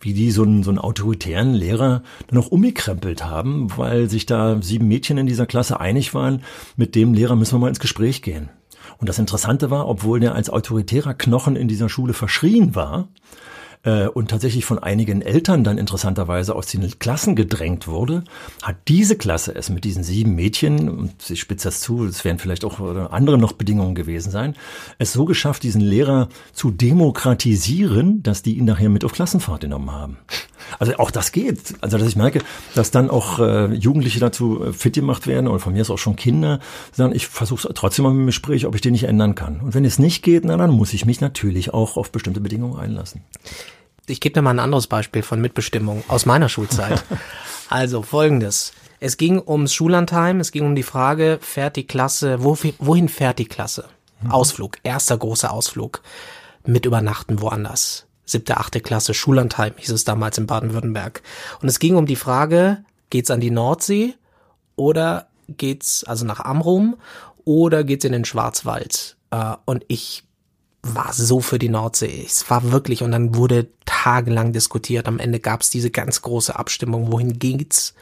wie 0.01 0.13
die 0.13 0.31
so 0.31 0.43
einen, 0.43 0.63
so 0.63 0.69
einen 0.69 0.79
autoritären 0.79 1.53
Lehrer 1.53 2.03
dann 2.27 2.39
auch 2.39 2.47
umgekrempelt 2.47 3.23
haben, 3.23 3.69
weil 3.77 4.09
sich 4.09 4.25
da 4.25 4.61
sieben 4.61 4.89
Mädchen 4.89 5.17
in 5.17 5.27
dieser 5.27 5.45
Klasse 5.45 5.79
einig 5.79 6.13
waren, 6.13 6.43
mit 6.75 6.95
dem 6.95 7.13
Lehrer 7.13 7.37
müssen 7.37 7.55
wir 7.55 7.59
mal 7.59 7.69
ins 7.69 7.79
Gespräch 7.79 8.21
gehen. 8.21 8.49
Und 8.97 9.09
das 9.09 9.19
Interessante 9.19 9.69
war, 9.69 9.87
obwohl 9.87 10.19
der 10.19 10.35
als 10.35 10.49
autoritärer 10.49 11.13
Knochen 11.13 11.55
in 11.55 11.67
dieser 11.67 11.89
Schule 11.89 12.13
verschrien 12.13 12.75
war, 12.75 13.07
äh, 13.85 14.07
und 14.07 14.29
tatsächlich 14.29 14.65
von 14.65 14.79
einigen 14.79 15.21
Eltern 15.21 15.63
dann 15.63 15.77
interessanterweise 15.77 16.55
aus 16.55 16.67
den 16.67 16.99
Klassen 16.99 17.35
gedrängt 17.35 17.87
wurde, 17.87 18.23
hat 18.61 18.75
diese 18.87 19.15
Klasse 19.15 19.55
es 19.55 19.69
mit 19.69 19.83
diesen 19.83 20.03
sieben 20.03 20.35
Mädchen, 20.35 20.89
und 20.89 21.21
sie 21.21 21.37
spitzt 21.37 21.65
das 21.65 21.79
zu, 21.81 22.05
es 22.05 22.25
werden 22.25 22.39
vielleicht 22.39 22.65
auch 22.65 22.79
andere 23.11 23.37
noch 23.37 23.53
Bedingungen 23.53 23.95
gewesen 23.95 24.31
sein, 24.31 24.55
es 24.97 25.13
so 25.13 25.25
geschafft, 25.25 25.63
diesen 25.63 25.81
Lehrer 25.81 26.29
zu 26.51 26.71
demokratisieren, 26.71 28.23
dass 28.23 28.41
die 28.41 28.57
ihn 28.57 28.65
nachher 28.65 28.89
mit 28.89 29.05
auf 29.05 29.13
Klassenfahrt 29.13 29.61
genommen 29.61 29.91
haben. 29.91 30.17
Also 30.79 30.95
auch 30.97 31.11
das 31.11 31.31
geht. 31.31 31.75
Also 31.81 31.97
dass 31.97 32.07
ich 32.07 32.15
merke, 32.15 32.41
dass 32.73 32.91
dann 32.91 33.09
auch 33.09 33.39
äh, 33.39 33.73
Jugendliche 33.73 34.19
dazu 34.19 34.63
äh, 34.63 34.73
fit 34.73 34.95
gemacht 34.95 35.27
werden 35.27 35.47
oder 35.47 35.59
von 35.59 35.73
mir 35.73 35.81
ist 35.81 35.89
auch 35.89 35.97
schon 35.97 36.15
Kinder, 36.15 36.59
sagen, 36.91 37.13
ich 37.15 37.27
versuche 37.27 37.73
trotzdem 37.73 38.03
mal 38.03 38.11
im 38.11 38.25
Gespräch, 38.25 38.65
ob 38.65 38.75
ich 38.75 38.81
den 38.81 38.93
nicht 38.93 39.05
ändern 39.05 39.35
kann. 39.35 39.59
Und 39.61 39.73
wenn 39.73 39.85
es 39.85 39.99
nicht 39.99 40.23
geht, 40.23 40.45
na, 40.45 40.57
dann 40.57 40.71
muss 40.71 40.93
ich 40.93 41.05
mich 41.05 41.21
natürlich 41.21 41.73
auch 41.73 41.97
auf 41.97 42.11
bestimmte 42.11 42.41
Bedingungen 42.41 42.79
einlassen 42.79 43.21
ich 44.07 44.19
gebe 44.19 44.33
dir 44.33 44.41
mal 44.41 44.51
ein 44.51 44.59
anderes 44.59 44.87
Beispiel 44.87 45.23
von 45.23 45.41
Mitbestimmung 45.41 46.03
aus 46.07 46.25
meiner 46.25 46.49
Schulzeit. 46.49 47.03
also 47.69 48.01
folgendes. 48.01 48.73
Es 48.99 49.17
ging 49.17 49.41
ums 49.45 49.73
Schullandheim, 49.73 50.39
es 50.39 50.51
ging 50.51 50.65
um 50.65 50.75
die 50.75 50.83
Frage, 50.83 51.39
fährt 51.41 51.75
die 51.75 51.87
Klasse, 51.87 52.43
wohin 52.43 53.09
fährt 53.09 53.39
die 53.39 53.45
Klasse? 53.45 53.85
Mhm. 54.21 54.31
Ausflug, 54.31 54.77
erster 54.83 55.17
großer 55.17 55.51
Ausflug. 55.51 56.01
Mit 56.65 56.85
Übernachten 56.85 57.41
woanders. 57.41 58.07
Siebte, 58.25 58.57
achte 58.57 58.81
Klasse, 58.81 59.13
Schullandheim 59.13 59.73
hieß 59.77 59.91
es 59.91 60.03
damals 60.03 60.37
in 60.37 60.47
Baden-Württemberg. 60.47 61.21
Und 61.61 61.67
es 61.67 61.79
ging 61.79 61.95
um 61.95 62.05
die 62.05 62.15
Frage, 62.15 62.83
geht's 63.09 63.31
an 63.31 63.39
die 63.39 63.51
Nordsee 63.51 64.15
oder 64.75 65.27
geht's 65.47 66.03
also 66.03 66.25
nach 66.25 66.39
Amrum 66.39 66.95
oder 67.43 67.83
geht's 67.83 68.05
in 68.05 68.11
den 68.11 68.25
Schwarzwald? 68.25 69.15
Äh, 69.31 69.53
und 69.65 69.85
ich 69.87 70.23
war 70.81 71.13
so 71.13 71.39
für 71.39 71.59
die 71.59 71.69
Nordsee. 71.69 72.23
Es 72.25 72.49
war 72.49 72.71
wirklich, 72.71 73.01
und 73.01 73.11
dann 73.11 73.35
wurde 73.35 73.67
tagelang 73.85 74.53
diskutiert. 74.53 75.07
Am 75.07 75.19
Ende 75.19 75.39
gab 75.39 75.61
es 75.61 75.69
diese 75.69 75.89
ganz 75.89 76.21
große 76.21 76.55
Abstimmung, 76.55 77.11
wohin 77.11 77.39
ging's? 77.39 77.95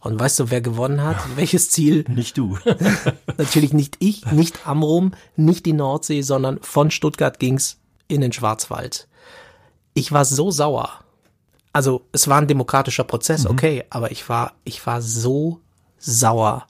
Und 0.00 0.20
weißt 0.20 0.40
du, 0.40 0.50
wer 0.50 0.60
gewonnen 0.60 1.02
hat? 1.02 1.16
Welches 1.36 1.70
Ziel? 1.70 2.04
Nicht 2.08 2.36
du. 2.36 2.58
Natürlich 3.38 3.72
nicht 3.72 3.96
ich, 4.00 4.26
nicht 4.26 4.66
Amrum, 4.66 5.12
nicht 5.36 5.64
die 5.64 5.72
Nordsee, 5.72 6.22
sondern 6.22 6.60
von 6.60 6.90
Stuttgart 6.90 7.38
ging's 7.38 7.78
in 8.08 8.20
den 8.20 8.32
Schwarzwald. 8.32 9.08
Ich 9.94 10.12
war 10.12 10.24
so 10.24 10.50
sauer. 10.50 10.90
Also, 11.72 12.02
es 12.12 12.28
war 12.28 12.38
ein 12.40 12.46
demokratischer 12.46 13.04
Prozess, 13.04 13.44
mhm. 13.44 13.50
okay, 13.50 13.84
aber 13.90 14.10
ich 14.12 14.28
war, 14.28 14.52
ich 14.64 14.84
war 14.86 15.00
so 15.00 15.60
sauer 15.98 16.66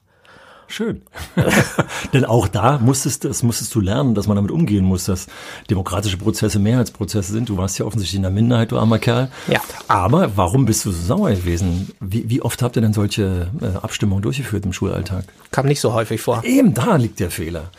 Schön. 0.74 1.02
Denn 2.12 2.24
auch 2.24 2.48
da 2.48 2.78
musstest, 2.78 3.24
das 3.24 3.44
musstest 3.44 3.72
du 3.76 3.80
lernen, 3.80 4.16
dass 4.16 4.26
man 4.26 4.34
damit 4.34 4.50
umgehen 4.50 4.84
muss, 4.84 5.04
dass 5.04 5.28
demokratische 5.70 6.16
Prozesse 6.16 6.58
Mehrheitsprozesse 6.58 7.30
sind. 7.30 7.48
Du 7.48 7.56
warst 7.56 7.78
ja 7.78 7.87
offensichtlich 7.87 8.16
in 8.16 8.22
der 8.22 8.32
Minderheit, 8.32 8.72
du 8.72 8.78
armer 8.78 8.98
Kerl. 8.98 9.30
Ja. 9.46 9.60
Aber 9.87 10.37
warum 10.37 10.64
bist 10.64 10.84
du 10.84 10.90
so 10.90 11.00
sauer 11.00 11.30
gewesen? 11.30 11.92
Wie, 12.00 12.28
wie 12.28 12.42
oft 12.42 12.60
habt 12.60 12.74
ihr 12.74 12.82
denn 12.82 12.92
solche 12.92 13.52
äh, 13.62 13.76
Abstimmungen 13.84 14.22
durchgeführt 14.22 14.64
im 14.64 14.72
Schulalltag? 14.72 15.26
Kam 15.52 15.66
nicht 15.66 15.78
so 15.78 15.92
häufig 15.92 16.20
vor. 16.20 16.42
Eben 16.42 16.74
da 16.74 16.96
liegt 16.96 17.20
der 17.20 17.30
Fehler. 17.30 17.70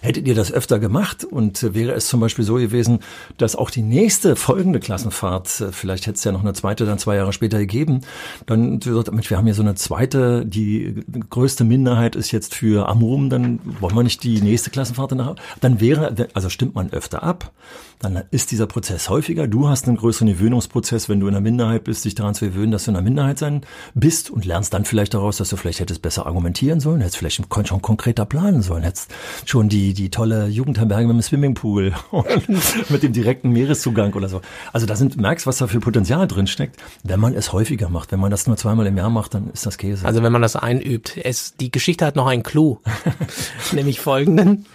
Hättet 0.00 0.28
ihr 0.28 0.36
das 0.36 0.52
öfter 0.52 0.78
gemacht 0.78 1.24
und 1.24 1.74
wäre 1.74 1.92
es 1.94 2.06
zum 2.06 2.20
Beispiel 2.20 2.44
so 2.44 2.54
gewesen, 2.54 3.00
dass 3.38 3.56
auch 3.56 3.70
die 3.70 3.82
nächste 3.82 4.36
folgende 4.36 4.78
Klassenfahrt, 4.78 5.60
äh, 5.60 5.72
vielleicht 5.72 6.06
hätte 6.06 6.18
es 6.18 6.24
ja 6.24 6.30
noch 6.30 6.42
eine 6.42 6.52
zweite 6.52 6.86
dann 6.86 7.00
zwei 7.00 7.16
Jahre 7.16 7.32
später 7.32 7.58
gegeben, 7.58 8.02
dann, 8.46 8.78
wir 8.84 9.36
haben 9.36 9.46
hier 9.46 9.54
so 9.54 9.62
eine 9.62 9.74
zweite, 9.74 10.46
die 10.46 11.02
größte 11.30 11.64
Minderheit 11.64 12.14
ist 12.14 12.30
jetzt 12.30 12.43
für 12.52 12.88
Amrum, 12.88 13.30
dann 13.30 13.60
wollen 13.80 13.94
wir 13.94 14.02
nicht 14.02 14.24
die 14.24 14.42
nächste 14.42 14.70
Klassenfahrt 14.70 15.12
danach. 15.12 15.36
Dann 15.60 15.80
wäre, 15.80 16.28
also 16.34 16.48
stimmt 16.48 16.74
man 16.74 16.90
öfter 16.90 17.22
ab, 17.22 17.52
dann 18.00 18.22
ist 18.30 18.50
dieser 18.50 18.66
Prozess 18.66 19.08
häufiger. 19.08 19.46
Du 19.46 19.68
hast 19.68 19.86
einen 19.86 19.96
größeren 19.96 20.28
Gewöhnungsprozess, 20.28 21.08
wenn 21.08 21.20
du 21.20 21.26
in 21.26 21.32
der 21.32 21.40
Minderheit 21.40 21.84
bist, 21.84 22.04
dich 22.04 22.14
daran 22.14 22.34
zu 22.34 22.46
gewöhnen, 22.46 22.72
dass 22.72 22.84
du 22.84 22.90
in 22.90 22.94
der 22.94 23.02
Minderheit 23.02 23.38
sein 23.38 23.62
bist 23.94 24.30
und 24.30 24.44
lernst 24.44 24.74
dann 24.74 24.84
vielleicht 24.84 25.14
daraus, 25.14 25.38
dass 25.38 25.48
du 25.48 25.56
vielleicht 25.56 25.80
hättest 25.80 26.02
besser 26.02 26.26
argumentieren 26.26 26.80
sollen, 26.80 27.00
hättest 27.00 27.16
vielleicht 27.16 27.36
schon 27.36 27.82
konkreter 27.82 28.26
planen 28.26 28.62
sollen, 28.62 28.82
hättest 28.82 29.10
schon 29.46 29.68
die, 29.68 29.94
die 29.94 30.10
tolle 30.10 30.48
Jugendherberge 30.48 31.06
mit 31.06 31.14
dem 31.14 31.22
Swimmingpool 31.22 31.94
und 32.10 32.90
mit 32.90 33.02
dem 33.02 33.12
direkten 33.12 33.50
Meereszugang 33.50 34.12
oder 34.12 34.28
so. 34.28 34.40
Also 34.72 34.86
da 34.86 34.96
sind, 34.96 35.16
merkst, 35.16 35.46
was 35.46 35.58
da 35.58 35.66
für 35.66 35.80
Potenzial 35.80 36.26
drin 36.28 36.46
steckt, 36.46 36.76
wenn 37.04 37.20
man 37.20 37.34
es 37.34 37.52
häufiger 37.52 37.88
macht. 37.88 38.12
Wenn 38.12 38.20
man 38.20 38.30
das 38.30 38.46
nur 38.46 38.56
zweimal 38.56 38.86
im 38.86 38.96
Jahr 38.96 39.10
macht, 39.10 39.34
dann 39.34 39.50
ist 39.50 39.64
das 39.64 39.78
Käse. 39.78 40.04
Also 40.04 40.22
wenn 40.22 40.32
man 40.32 40.42
das 40.42 40.56
einübt. 40.56 41.16
Es, 41.16 41.56
die 41.56 41.70
Geschichte 41.70 42.04
hat 42.04 42.16
noch 42.16 42.23
einen 42.26 42.42
Clou, 42.42 42.78
nämlich 43.72 44.00
folgenden. 44.00 44.66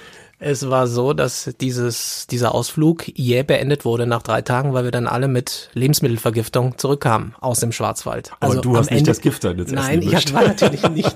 Es 0.42 0.70
war 0.70 0.88
so, 0.88 1.12
dass 1.12 1.54
dieses, 1.60 2.26
dieser 2.28 2.56
Ausflug 2.56 3.10
jäh 3.10 3.44
beendet 3.44 3.84
wurde 3.84 4.08
nach 4.08 4.24
drei 4.24 4.42
Tagen, 4.42 4.74
weil 4.74 4.86
wir 4.86 4.92
dann 4.92 5.06
alle 5.06 5.28
mit 5.28 5.70
Lebensmittelvergiftung 5.74 6.78
zurückkamen 6.78 7.36
aus 7.42 7.60
dem 7.60 7.74
Schwarzwald. 7.74 8.32
Aber 8.40 8.52
also 8.52 8.62
du 8.62 8.78
hast 8.78 8.90
nicht 8.90 9.06
das 9.06 9.20
Gift 9.20 9.44
dann 9.44 9.58
jetzt 9.58 9.74
Nein, 9.74 10.02
ich 10.02 10.16
hatte, 10.16 10.34
war 10.34 10.44
natürlich 10.48 10.88
nicht. 10.92 11.14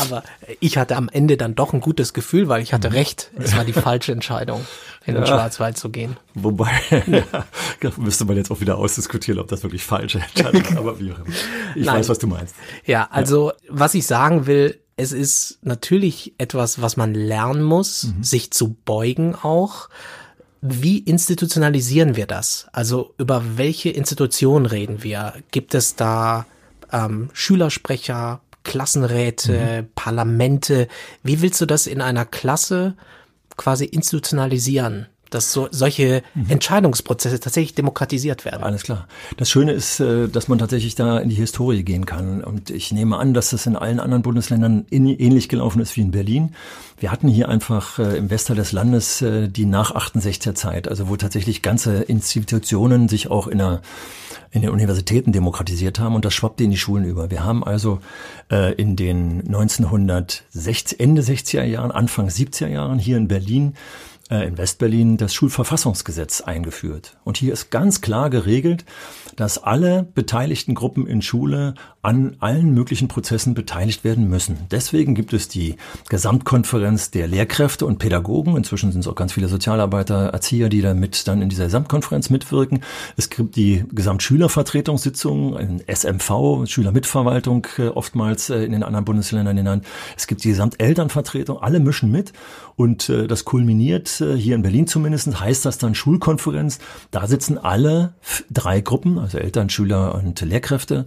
Aber 0.00 0.24
ich 0.58 0.76
hatte 0.76 0.96
am 0.96 1.08
Ende 1.08 1.36
dann 1.36 1.54
doch 1.54 1.72
ein 1.72 1.80
gutes 1.80 2.14
Gefühl, 2.14 2.48
weil 2.48 2.62
ich 2.62 2.72
hatte 2.74 2.90
mhm. 2.90 2.96
recht. 2.96 3.30
Es 3.38 3.56
war 3.56 3.64
die 3.64 3.72
falsche 3.72 4.10
Entscheidung, 4.10 4.66
in 5.06 5.14
ja. 5.14 5.20
den 5.20 5.26
Schwarzwald 5.28 5.78
zu 5.78 5.90
gehen. 5.90 6.16
Wobei, 6.34 6.72
ja, 7.06 7.90
müsste 7.96 8.24
man 8.24 8.36
jetzt 8.36 8.50
auch 8.50 8.60
wieder 8.60 8.76
ausdiskutieren, 8.76 9.38
ob 9.38 9.46
das 9.46 9.62
wirklich 9.62 9.84
falsche 9.84 10.18
Entscheidung 10.18 10.62
ist. 10.62 10.76
Aber 10.76 10.98
wie 10.98 11.12
auch 11.12 11.18
immer. 11.18 11.34
Ich 11.76 11.86
Nein. 11.86 12.00
weiß, 12.00 12.08
was 12.08 12.18
du 12.18 12.26
meinst. 12.26 12.56
Ja, 12.84 13.06
also 13.12 13.50
ja. 13.50 13.56
was 13.68 13.94
ich 13.94 14.04
sagen 14.04 14.48
will, 14.48 14.80
es 14.96 15.12
ist 15.12 15.58
natürlich 15.62 16.34
etwas, 16.38 16.80
was 16.80 16.96
man 16.96 17.14
lernen 17.14 17.62
muss, 17.62 18.04
mhm. 18.04 18.22
sich 18.22 18.50
zu 18.50 18.76
beugen 18.84 19.34
auch. 19.34 19.88
Wie 20.60 20.98
institutionalisieren 20.98 22.16
wir 22.16 22.26
das? 22.26 22.68
Also 22.72 23.14
über 23.18 23.42
welche 23.56 23.90
Institutionen 23.90 24.66
reden 24.66 25.02
wir? 25.02 25.34
Gibt 25.50 25.74
es 25.74 25.96
da 25.96 26.46
ähm, 26.92 27.28
Schülersprecher, 27.32 28.40
Klassenräte, 28.62 29.82
mhm. 29.82 29.88
Parlamente? 29.94 30.88
Wie 31.22 31.42
willst 31.42 31.60
du 31.60 31.66
das 31.66 31.86
in 31.86 32.00
einer 32.00 32.24
Klasse 32.24 32.94
quasi 33.56 33.84
institutionalisieren? 33.84 35.06
Dass 35.34 35.52
so, 35.52 35.68
solche 35.70 36.22
mhm. 36.34 36.46
Entscheidungsprozesse 36.48 37.40
tatsächlich 37.40 37.74
demokratisiert 37.74 38.44
werden. 38.44 38.62
Alles 38.62 38.84
klar. 38.84 39.08
Das 39.36 39.50
Schöne 39.50 39.72
ist, 39.72 40.00
äh, 40.00 40.28
dass 40.28 40.48
man 40.48 40.58
tatsächlich 40.58 40.94
da 40.94 41.18
in 41.18 41.28
die 41.28 41.34
Historie 41.34 41.82
gehen 41.82 42.06
kann. 42.06 42.42
Und 42.42 42.70
ich 42.70 42.92
nehme 42.92 43.18
an, 43.18 43.34
dass 43.34 43.50
das 43.50 43.66
in 43.66 43.76
allen 43.76 44.00
anderen 44.00 44.22
Bundesländern 44.22 44.86
ähnlich 44.90 45.48
gelaufen 45.48 45.80
ist 45.80 45.96
wie 45.96 46.02
in 46.02 46.12
Berlin. 46.12 46.54
Wir 46.98 47.10
hatten 47.10 47.28
hier 47.28 47.48
einfach 47.48 47.98
äh, 47.98 48.16
im 48.16 48.30
Westen 48.30 48.54
des 48.54 48.72
Landes 48.72 49.20
äh, 49.20 49.48
die 49.48 49.66
nach 49.66 49.94
68er 49.94 50.54
Zeit, 50.54 50.88
also 50.88 51.08
wo 51.08 51.16
tatsächlich 51.16 51.60
ganze 51.60 52.02
Institutionen 52.02 53.08
sich 53.08 53.30
auch 53.30 53.48
in 53.48 53.58
der 53.58 53.82
in 54.54 54.62
den 54.62 54.70
Universitäten 54.70 55.32
demokratisiert 55.32 55.98
haben 55.98 56.14
und 56.14 56.24
das 56.24 56.32
schwappte 56.32 56.62
in 56.62 56.70
die 56.70 56.76
Schulen 56.76 57.04
über. 57.04 57.28
Wir 57.28 57.42
haben 57.42 57.64
also 57.64 57.98
äh, 58.52 58.72
in 58.74 58.94
den 58.94 59.40
1960, 59.48 61.00
Ende 61.00 61.22
60er 61.22 61.64
Jahren, 61.64 61.90
Anfang 61.90 62.28
70er 62.28 62.68
Jahren 62.68 63.00
hier 63.00 63.16
in 63.16 63.26
Berlin 63.26 63.74
in 64.30 64.56
Westberlin 64.56 65.16
das 65.16 65.34
Schulverfassungsgesetz 65.34 66.40
eingeführt. 66.40 67.16
Und 67.24 67.36
hier 67.36 67.52
ist 67.52 67.70
ganz 67.70 68.00
klar 68.00 68.30
geregelt, 68.30 68.84
dass 69.36 69.62
alle 69.62 70.02
beteiligten 70.14 70.74
Gruppen 70.74 71.06
in 71.06 71.22
Schule 71.22 71.74
an 72.02 72.36
allen 72.40 72.74
möglichen 72.74 73.08
Prozessen 73.08 73.54
beteiligt 73.54 74.04
werden 74.04 74.28
müssen. 74.28 74.58
Deswegen 74.70 75.14
gibt 75.14 75.32
es 75.32 75.48
die 75.48 75.76
Gesamtkonferenz 76.08 77.10
der 77.10 77.26
Lehrkräfte 77.26 77.86
und 77.86 77.98
Pädagogen. 77.98 78.56
Inzwischen 78.56 78.92
sind 78.92 79.00
es 79.00 79.08
auch 79.08 79.14
ganz 79.14 79.32
viele 79.32 79.48
Sozialarbeiter, 79.48 80.28
Erzieher, 80.28 80.68
die 80.68 80.82
damit 80.82 81.26
dann 81.26 81.40
in 81.40 81.48
dieser 81.48 81.64
Gesamtkonferenz 81.64 82.28
mitwirken. 82.28 82.80
Es 83.16 83.30
gibt 83.30 83.56
die 83.56 83.84
Gesamtschülervertretungssitzung, 83.92 85.56
ein 85.56 85.82
SMV, 85.86 86.66
Schülermitverwaltung 86.66 87.66
äh, 87.78 87.88
oftmals 87.88 88.50
äh, 88.50 88.64
in 88.64 88.72
den 88.72 88.82
anderen 88.82 89.06
Bundesländern 89.06 89.56
genannt. 89.56 89.86
Es 90.16 90.26
gibt 90.26 90.44
die 90.44 90.50
Gesamtelternvertretung, 90.50 91.58
alle 91.58 91.80
mischen 91.80 92.10
mit 92.10 92.32
und 92.76 93.08
äh, 93.08 93.26
das 93.26 93.44
kulminiert 93.44 94.13
hier 94.18 94.54
in 94.54 94.62
Berlin 94.62 94.86
zumindest, 94.86 95.40
heißt 95.40 95.64
das 95.64 95.78
dann 95.78 95.94
Schulkonferenz. 95.94 96.78
Da 97.10 97.26
sitzen 97.26 97.58
alle 97.58 98.14
drei 98.50 98.80
Gruppen, 98.80 99.18
also 99.18 99.38
Eltern, 99.38 99.70
Schüler 99.70 100.14
und 100.14 100.40
Lehrkräfte, 100.40 101.06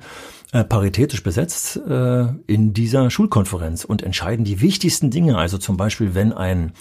äh, 0.54 0.64
paritätisch 0.64 1.24
besetzt 1.24 1.76
äh, 1.76 2.28
in 2.48 2.74
dieser 2.74 3.10
Schulkonferenz 3.10 3.84
und 3.84 4.02
entscheiden 4.02 4.46
die 4.46 4.62
wichtigsten 4.62 5.12
Dinge. 5.12 5.38
Also 5.38 5.58
zum 5.58 5.76
Beispiel, 5.76 6.16
wenn 6.16 6.32
ein 6.32 6.72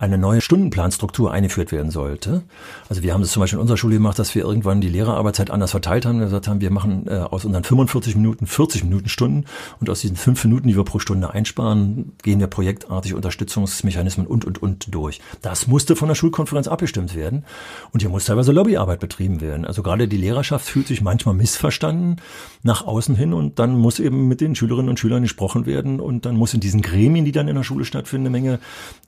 eine 0.00 0.16
neue 0.16 0.40
Stundenplanstruktur 0.40 1.30
eingeführt 1.30 1.72
werden 1.72 1.90
sollte. 1.90 2.42
Also 2.88 3.02
wir 3.02 3.12
haben 3.12 3.20
es 3.20 3.32
zum 3.32 3.40
Beispiel 3.40 3.58
in 3.58 3.60
unserer 3.60 3.76
Schule 3.76 3.96
gemacht, 3.96 4.18
dass 4.18 4.34
wir 4.34 4.42
irgendwann 4.42 4.80
die 4.80 4.88
Lehrerarbeitszeit 4.88 5.50
anders 5.50 5.72
verteilt 5.72 6.06
haben. 6.06 6.18
Wir 6.18 6.24
gesagt 6.24 6.48
haben, 6.48 6.62
wir 6.62 6.70
machen 6.70 7.06
äh, 7.06 7.18
aus 7.18 7.44
unseren 7.44 7.64
45 7.64 8.16
Minuten 8.16 8.46
40 8.46 8.84
Minuten 8.84 9.10
Stunden 9.10 9.44
und 9.78 9.90
aus 9.90 10.00
diesen 10.00 10.16
fünf 10.16 10.42
Minuten, 10.42 10.68
die 10.68 10.76
wir 10.76 10.84
pro 10.84 11.00
Stunde 11.00 11.30
einsparen, 11.30 12.12
gehen 12.22 12.40
wir 12.40 12.46
projektartig 12.46 13.12
Unterstützungsmechanismen 13.12 14.26
und, 14.26 14.46
und, 14.46 14.62
und 14.62 14.94
durch. 14.94 15.20
Das 15.42 15.66
musste 15.66 15.94
von 15.96 16.08
der 16.08 16.14
Schulkonferenz 16.14 16.66
abgestimmt 16.66 17.14
werden 17.14 17.44
und 17.92 18.00
hier 18.00 18.08
muss 18.08 18.24
teilweise 18.24 18.52
Lobbyarbeit 18.52 19.00
betrieben 19.00 19.42
werden. 19.42 19.66
Also 19.66 19.82
gerade 19.82 20.08
die 20.08 20.16
Lehrerschaft 20.16 20.64
fühlt 20.64 20.86
sich 20.86 21.02
manchmal 21.02 21.34
missverstanden 21.34 22.16
nach 22.62 22.86
außen 22.86 23.14
hin 23.14 23.34
und 23.34 23.58
dann 23.58 23.76
muss 23.76 23.98
eben 23.98 24.28
mit 24.28 24.40
den 24.40 24.54
Schülerinnen 24.54 24.88
und 24.88 24.98
Schülern 24.98 25.22
gesprochen 25.22 25.66
werden 25.66 26.00
und 26.00 26.24
dann 26.24 26.36
muss 26.36 26.54
in 26.54 26.60
diesen 26.60 26.80
Gremien, 26.80 27.26
die 27.26 27.32
dann 27.32 27.48
in 27.48 27.54
der 27.54 27.64
Schule 27.64 27.84
stattfinden, 27.84 28.28
eine 28.28 28.30
Menge 28.30 28.58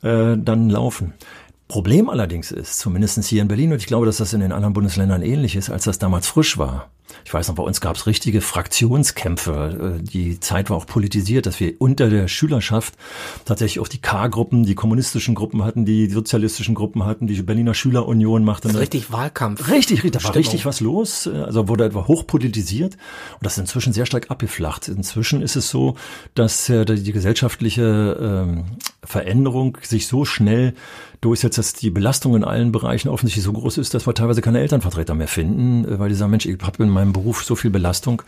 äh, 0.02 0.36
dann 0.36 0.68
laufen. 0.68 0.81
Problem 1.68 2.10
allerdings 2.10 2.52
ist, 2.52 2.78
zumindest 2.78 3.24
hier 3.24 3.40
in 3.40 3.48
Berlin, 3.48 3.72
und 3.72 3.78
ich 3.78 3.86
glaube, 3.86 4.04
dass 4.04 4.18
das 4.18 4.34
in 4.34 4.40
den 4.40 4.52
anderen 4.52 4.74
Bundesländern 4.74 5.22
ähnlich 5.22 5.56
ist, 5.56 5.70
als 5.70 5.84
das 5.84 5.98
damals 5.98 6.26
frisch 6.26 6.58
war, 6.58 6.90
ich 7.24 7.32
weiß 7.32 7.48
noch, 7.48 7.54
bei 7.54 7.62
uns 7.62 7.80
gab 7.80 7.96
es 7.96 8.06
richtige 8.06 8.40
Fraktionskämpfe. 8.40 9.98
Äh, 10.00 10.02
die 10.02 10.40
Zeit 10.40 10.70
war 10.70 10.76
auch 10.76 10.86
politisiert, 10.86 11.46
dass 11.46 11.60
wir 11.60 11.74
unter 11.78 12.10
der 12.10 12.28
Schülerschaft 12.28 12.94
tatsächlich 13.44 13.80
auch 13.80 13.88
die 13.88 14.00
K-Gruppen, 14.00 14.64
die 14.64 14.74
kommunistischen 14.74 15.34
Gruppen 15.34 15.64
hatten, 15.64 15.84
die 15.84 16.08
sozialistischen 16.08 16.74
Gruppen 16.74 17.04
hatten, 17.04 17.26
die 17.26 17.40
Berliner 17.42 17.74
Schülerunion 17.74 18.44
machte. 18.44 18.68
Das 18.68 18.76
ist 18.76 18.80
richtig 18.80 19.12
Wahlkampf. 19.12 19.68
Richtig, 19.68 20.04
richtig, 20.04 20.22
da 20.22 20.28
war 20.28 20.34
richtig 20.34 20.66
was 20.66 20.80
los. 20.80 21.26
Äh, 21.26 21.30
also 21.30 21.68
wurde 21.68 21.84
etwa 21.84 22.06
hochpolitisiert 22.06 22.94
und 23.34 23.44
das 23.44 23.54
ist 23.54 23.58
inzwischen 23.58 23.92
sehr 23.92 24.06
stark 24.06 24.30
abgeflacht. 24.30 24.88
Inzwischen 24.88 25.42
ist 25.42 25.56
es 25.56 25.70
so, 25.70 25.96
dass 26.34 26.68
äh, 26.68 26.84
die 26.84 27.12
gesellschaftliche 27.12 28.18
ähm, 28.20 28.64
Veränderung 29.04 29.78
sich 29.82 30.06
so 30.06 30.24
schnell 30.24 30.74
durchsetzt, 31.22 31.56
dass 31.56 31.72
die 31.72 31.90
Belastung 31.90 32.34
in 32.34 32.44
allen 32.44 32.72
Bereichen 32.72 33.08
offensichtlich 33.08 33.44
so 33.44 33.52
groß 33.52 33.78
ist, 33.78 33.94
dass 33.94 34.06
wir 34.06 34.14
teilweise 34.14 34.42
keine 34.42 34.60
Elternvertreter 34.60 35.14
mehr 35.14 35.28
finden, 35.28 35.98
weil 35.98 36.08
dieser 36.08 36.28
Mensch, 36.28 36.46
ich 36.46 36.58
habe 36.62 36.82
in 36.82 36.88
meinem 36.88 37.01
Beruf 37.10 37.44
so 37.44 37.56
viel 37.56 37.70
Belastung, 37.70 38.22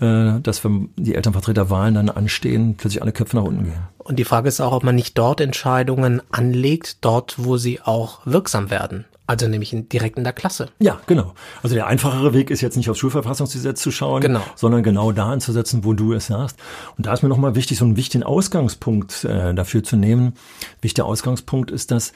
äh, 0.00 0.40
dass 0.40 0.64
wenn 0.64 0.90
die 0.96 1.14
Elternvertreterwahlen 1.14 1.94
dann 1.94 2.10
anstehen, 2.10 2.74
plötzlich 2.76 3.02
alle 3.02 3.12
Köpfe 3.12 3.36
nach 3.36 3.44
unten 3.44 3.64
gehen. 3.64 3.82
Und 3.98 4.18
die 4.18 4.24
Frage 4.24 4.48
ist 4.48 4.60
auch, 4.60 4.72
ob 4.72 4.84
man 4.84 4.94
nicht 4.94 5.16
dort 5.16 5.40
Entscheidungen 5.40 6.20
anlegt, 6.30 7.04
dort, 7.04 7.36
wo 7.38 7.56
sie 7.56 7.80
auch 7.80 8.20
wirksam 8.24 8.70
werden. 8.70 9.04
Also 9.30 9.46
nämlich 9.46 9.72
in, 9.72 9.88
direkt 9.88 10.18
in 10.18 10.24
der 10.24 10.32
Klasse. 10.32 10.70
Ja, 10.80 10.98
genau. 11.06 11.34
Also 11.62 11.76
der 11.76 11.86
einfachere 11.86 12.34
Weg 12.34 12.50
ist 12.50 12.62
jetzt 12.62 12.76
nicht 12.76 12.90
aufs 12.90 12.98
Schulverfassungsgesetz 12.98 13.80
zu 13.80 13.92
schauen, 13.92 14.22
genau. 14.22 14.42
sondern 14.56 14.82
genau 14.82 15.12
da 15.12 15.30
anzusetzen, 15.30 15.84
wo 15.84 15.92
du 15.92 16.12
es 16.14 16.26
sagst. 16.26 16.56
Und 16.98 17.06
da 17.06 17.12
ist 17.12 17.22
mir 17.22 17.28
nochmal 17.28 17.54
wichtig, 17.54 17.78
so 17.78 17.84
einen 17.84 17.96
wichtigen 17.96 18.24
Ausgangspunkt 18.24 19.22
äh, 19.24 19.54
dafür 19.54 19.84
zu 19.84 19.94
nehmen. 19.94 20.32
Wichtiger 20.80 21.06
Ausgangspunkt 21.06 21.70
ist, 21.70 21.92
dass 21.92 22.12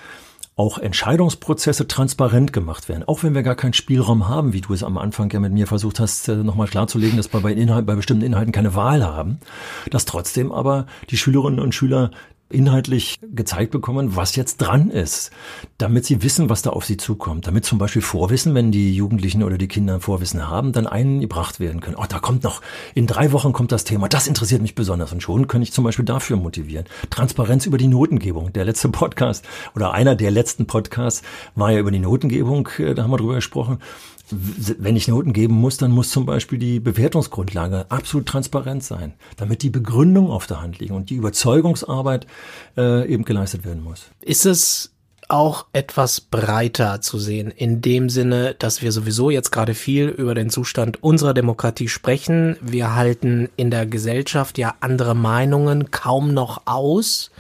auch 0.56 0.78
Entscheidungsprozesse 0.78 1.88
transparent 1.88 2.52
gemacht 2.52 2.88
werden. 2.88 3.02
Auch 3.04 3.24
wenn 3.24 3.34
wir 3.34 3.42
gar 3.42 3.56
keinen 3.56 3.72
Spielraum 3.72 4.28
haben, 4.28 4.52
wie 4.52 4.60
du 4.60 4.72
es 4.72 4.84
am 4.84 4.98
Anfang 4.98 5.30
ja 5.30 5.40
mit 5.40 5.52
mir 5.52 5.66
versucht 5.66 5.98
hast, 5.98 6.28
äh, 6.28 6.36
nochmal 6.36 6.68
klarzulegen, 6.68 7.16
dass 7.16 7.32
wir 7.32 7.40
bei, 7.40 7.52
Inhalt, 7.52 7.86
bei 7.86 7.96
bestimmten 7.96 8.24
Inhalten 8.24 8.52
keine 8.52 8.74
Wahl 8.74 9.04
haben, 9.04 9.38
dass 9.90 10.04
trotzdem 10.04 10.52
aber 10.52 10.86
die 11.10 11.16
Schülerinnen 11.16 11.58
und 11.58 11.74
Schüler 11.74 12.12
inhaltlich 12.54 13.18
gezeigt 13.22 13.70
bekommen, 13.70 14.16
was 14.16 14.36
jetzt 14.36 14.58
dran 14.58 14.90
ist, 14.90 15.30
damit 15.78 16.04
sie 16.06 16.22
wissen, 16.22 16.48
was 16.48 16.62
da 16.62 16.70
auf 16.70 16.84
sie 16.84 16.96
zukommt, 16.96 17.46
damit 17.46 17.64
zum 17.64 17.78
Beispiel 17.78 18.02
Vorwissen, 18.02 18.54
wenn 18.54 18.72
die 18.72 18.94
Jugendlichen 18.94 19.42
oder 19.42 19.58
die 19.58 19.68
Kinder 19.68 20.00
Vorwissen 20.00 20.48
haben, 20.48 20.72
dann 20.72 20.86
eingebracht 20.86 21.60
werden 21.60 21.80
können. 21.80 21.96
Oh, 21.96 22.04
da 22.08 22.18
kommt 22.18 22.44
noch, 22.44 22.62
in 22.94 23.06
drei 23.06 23.32
Wochen 23.32 23.52
kommt 23.52 23.72
das 23.72 23.84
Thema, 23.84 24.08
das 24.08 24.26
interessiert 24.26 24.62
mich 24.62 24.74
besonders 24.74 25.12
und 25.12 25.22
schon 25.22 25.48
kann 25.48 25.62
ich 25.62 25.72
zum 25.72 25.84
Beispiel 25.84 26.04
dafür 26.04 26.36
motivieren. 26.36 26.86
Transparenz 27.10 27.66
über 27.66 27.78
die 27.78 27.88
Notengebung. 27.88 28.52
Der 28.52 28.64
letzte 28.64 28.88
Podcast 28.88 29.44
oder 29.74 29.92
einer 29.92 30.14
der 30.14 30.30
letzten 30.30 30.66
Podcasts 30.66 31.22
war 31.54 31.72
ja 31.72 31.78
über 31.78 31.90
die 31.90 31.98
Notengebung, 31.98 32.68
äh, 32.78 32.94
da 32.94 33.02
haben 33.02 33.10
wir 33.10 33.18
drüber 33.18 33.34
gesprochen 33.34 33.78
wenn 34.30 34.96
ich 34.96 35.08
Noten 35.08 35.32
geben 35.32 35.54
muss, 35.54 35.76
dann 35.76 35.90
muss 35.90 36.10
zum 36.10 36.24
Beispiel 36.24 36.58
die 36.58 36.80
Bewertungsgrundlage 36.80 37.86
absolut 37.90 38.26
transparent 38.26 38.82
sein, 38.82 39.14
damit 39.36 39.62
die 39.62 39.70
Begründung 39.70 40.30
auf 40.30 40.46
der 40.46 40.62
Hand 40.62 40.78
liegen 40.78 40.94
und 40.94 41.10
die 41.10 41.16
Überzeugungsarbeit 41.16 42.26
äh, 42.76 43.06
eben 43.06 43.24
geleistet 43.24 43.64
werden 43.64 43.82
muss. 43.82 44.06
Ist 44.20 44.46
es 44.46 44.94
auch 45.28 45.66
etwas 45.72 46.20
breiter 46.20 47.00
zu 47.00 47.18
sehen, 47.18 47.50
in 47.50 47.80
dem 47.80 48.08
Sinne, 48.08 48.54
dass 48.54 48.82
wir 48.82 48.92
sowieso 48.92 49.30
jetzt 49.30 49.50
gerade 49.50 49.74
viel 49.74 50.08
über 50.08 50.34
den 50.34 50.50
Zustand 50.50 51.02
unserer 51.02 51.34
Demokratie 51.34 51.88
sprechen. 51.88 52.56
Wir 52.60 52.94
halten 52.94 53.48
in 53.56 53.70
der 53.70 53.86
Gesellschaft 53.86 54.58
ja 54.58 54.74
andere 54.80 55.14
Meinungen 55.14 55.90
kaum 55.90 56.34
noch 56.34 56.62
aus 56.66 57.30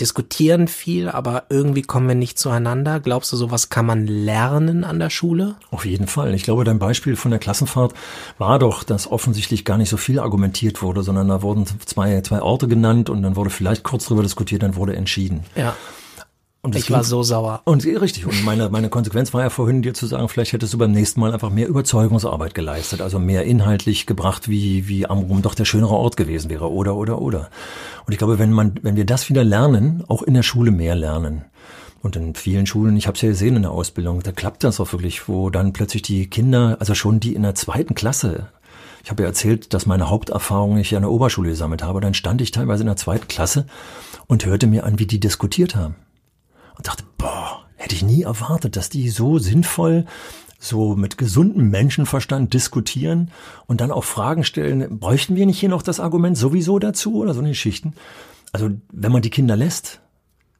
diskutieren 0.00 0.68
viel, 0.68 1.08
aber 1.08 1.44
irgendwie 1.50 1.82
kommen 1.82 2.08
wir 2.08 2.14
nicht 2.14 2.38
zueinander. 2.38 3.00
Glaubst 3.00 3.32
du, 3.32 3.36
sowas 3.36 3.68
kann 3.68 3.86
man 3.86 4.06
lernen 4.06 4.84
an 4.84 4.98
der 4.98 5.10
Schule? 5.10 5.54
Auf 5.70 5.84
jeden 5.84 6.06
Fall. 6.06 6.34
Ich 6.34 6.42
glaube, 6.42 6.64
dein 6.64 6.78
Beispiel 6.78 7.16
von 7.16 7.30
der 7.30 7.40
Klassenfahrt 7.40 7.94
war 8.38 8.58
doch, 8.58 8.82
dass 8.82 9.10
offensichtlich 9.10 9.64
gar 9.64 9.78
nicht 9.78 9.90
so 9.90 9.96
viel 9.96 10.18
argumentiert 10.18 10.82
wurde, 10.82 11.02
sondern 11.02 11.28
da 11.28 11.42
wurden 11.42 11.66
zwei, 11.86 12.20
zwei 12.22 12.42
Orte 12.42 12.68
genannt 12.68 13.08
und 13.08 13.22
dann 13.22 13.36
wurde 13.36 13.50
vielleicht 13.50 13.84
kurz 13.84 14.06
drüber 14.06 14.22
diskutiert, 14.22 14.62
dann 14.62 14.76
wurde 14.76 14.96
entschieden. 14.96 15.44
Ja. 15.54 15.76
Und 16.64 16.74
ich 16.76 16.90
war 16.90 17.04
so 17.04 17.22
sauer. 17.22 17.60
Und 17.64 17.84
richtig. 17.84 18.24
Und 18.24 18.42
meine, 18.42 18.70
meine 18.70 18.88
Konsequenz 18.88 19.34
war 19.34 19.42
ja 19.42 19.50
vorhin 19.50 19.82
dir 19.82 19.92
zu 19.92 20.06
sagen, 20.06 20.30
vielleicht 20.30 20.54
hättest 20.54 20.72
du 20.72 20.78
beim 20.78 20.92
nächsten 20.92 21.20
Mal 21.20 21.34
einfach 21.34 21.50
mehr 21.50 21.68
Überzeugungsarbeit 21.68 22.54
geleistet, 22.54 23.02
also 23.02 23.18
mehr 23.18 23.44
inhaltlich 23.44 24.06
gebracht, 24.06 24.48
wie, 24.48 24.88
wie 24.88 25.04
Amrum 25.04 25.42
doch 25.42 25.54
der 25.54 25.66
schönere 25.66 25.92
Ort 25.92 26.16
gewesen 26.16 26.48
wäre, 26.48 26.72
oder, 26.72 26.96
oder, 26.96 27.20
oder. 27.20 27.50
Und 28.06 28.14
ich 28.14 28.18
glaube, 28.18 28.38
wenn 28.38 28.50
man, 28.50 28.80
wenn 28.80 28.96
wir 28.96 29.04
das 29.04 29.28
wieder 29.28 29.44
lernen, 29.44 30.04
auch 30.08 30.22
in 30.22 30.32
der 30.32 30.42
Schule 30.42 30.70
mehr 30.70 30.94
lernen, 30.94 31.44
und 32.00 32.16
in 32.16 32.34
vielen 32.34 32.66
Schulen, 32.66 32.96
ich 32.96 33.06
habe 33.06 33.16
es 33.16 33.22
ja 33.22 33.28
gesehen 33.28 33.56
in 33.56 33.62
der 33.62 33.70
Ausbildung, 33.70 34.22
da 34.22 34.32
klappt 34.32 34.64
das 34.64 34.80
auch 34.80 34.92
wirklich, 34.92 35.28
wo 35.28 35.50
dann 35.50 35.74
plötzlich 35.74 36.00
die 36.02 36.28
Kinder, 36.28 36.78
also 36.80 36.94
schon 36.94 37.20
die 37.20 37.34
in 37.34 37.42
der 37.42 37.54
zweiten 37.54 37.94
Klasse, 37.94 38.48
ich 39.02 39.10
habe 39.10 39.22
ja 39.22 39.28
erzählt, 39.28 39.74
dass 39.74 39.84
meine 39.84 40.08
Haupterfahrung 40.08 40.78
ich 40.78 40.96
an 40.96 41.02
der 41.02 41.10
Oberschule 41.10 41.50
gesammelt 41.50 41.82
habe, 41.82 42.00
dann 42.00 42.14
stand 42.14 42.40
ich 42.40 42.52
teilweise 42.52 42.84
in 42.84 42.86
der 42.86 42.96
zweiten 42.96 43.28
Klasse 43.28 43.66
und 44.26 44.46
hörte 44.46 44.66
mir 44.66 44.84
an, 44.84 44.98
wie 44.98 45.06
die 45.06 45.20
diskutiert 45.20 45.76
haben 45.76 45.94
und 46.76 46.86
dachte, 46.86 47.04
boah, 47.18 47.64
hätte 47.76 47.94
ich 47.94 48.02
nie 48.02 48.22
erwartet, 48.22 48.76
dass 48.76 48.88
die 48.88 49.08
so 49.08 49.38
sinnvoll 49.38 50.06
so 50.58 50.96
mit 50.96 51.18
gesundem 51.18 51.70
Menschenverstand 51.70 52.54
diskutieren 52.54 53.30
und 53.66 53.80
dann 53.80 53.90
auch 53.90 54.04
Fragen 54.04 54.44
stellen, 54.44 54.98
bräuchten 54.98 55.36
wir 55.36 55.46
nicht 55.46 55.60
hier 55.60 55.68
noch 55.68 55.82
das 55.82 56.00
Argument 56.00 56.38
sowieso 56.38 56.78
dazu 56.78 57.16
oder 57.16 57.34
so 57.34 57.40
eine 57.40 57.50
Geschichten? 57.50 57.92
Also 58.52 58.70
wenn 58.90 59.12
man 59.12 59.22
die 59.22 59.30
Kinder 59.30 59.56
lässt, 59.56 60.00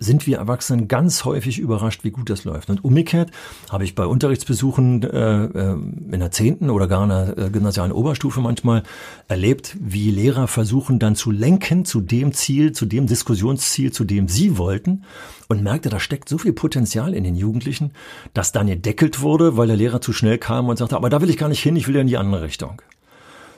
sind 0.04 0.26
wir 0.26 0.38
Erwachsenen 0.38 0.86
ganz 0.86 1.24
häufig 1.24 1.58
überrascht, 1.58 2.04
wie 2.04 2.10
gut 2.10 2.30
das 2.30 2.44
läuft. 2.44 2.70
Und 2.70 2.84
umgekehrt 2.84 3.30
habe 3.70 3.84
ich 3.84 3.94
bei 3.94 4.06
Unterrichtsbesuchen 4.06 5.02
äh, 5.02 5.44
äh 5.44 5.76
in 6.12 6.20
der 6.20 6.30
zehnten 6.30 6.70
oder 6.70 6.86
gar 6.86 7.02
in 7.02 7.08
der 7.08 7.38
äh, 7.46 7.50
gymnasialen 7.50 7.90
Oberstufe 7.90 8.40
manchmal 8.40 8.84
erlebt, 9.26 9.76
wie 9.80 10.10
Lehrer 10.10 10.46
versuchen 10.46 10.98
dann 10.98 11.16
zu 11.16 11.30
lenken 11.30 11.84
zu 11.84 12.00
dem 12.00 12.32
Ziel, 12.32 12.72
zu 12.72 12.86
dem 12.86 13.06
Diskussionsziel, 13.06 13.90
zu 13.90 14.04
dem 14.04 14.28
sie 14.28 14.58
wollten 14.58 15.02
und 15.48 15.62
merkte, 15.62 15.88
da 15.88 16.00
steckt 16.00 16.28
so 16.28 16.38
viel 16.38 16.52
Potenzial 16.52 17.14
in 17.14 17.24
den 17.24 17.36
Jugendlichen, 17.36 17.92
dass 18.32 18.52
dann 18.52 18.66
gedeckelt 18.66 19.20
wurde, 19.20 19.56
weil 19.56 19.66
der 19.66 19.76
Lehrer 19.76 20.00
zu 20.00 20.12
schnell 20.12 20.38
kam 20.38 20.68
und 20.68 20.78
sagte, 20.78 20.96
aber 20.96 21.10
da 21.10 21.20
will 21.20 21.30
ich 21.30 21.38
gar 21.38 21.48
nicht 21.48 21.62
hin, 21.62 21.76
ich 21.76 21.88
will 21.88 21.94
ja 21.94 22.00
in 22.00 22.06
die 22.06 22.16
andere 22.16 22.42
Richtung. 22.42 22.80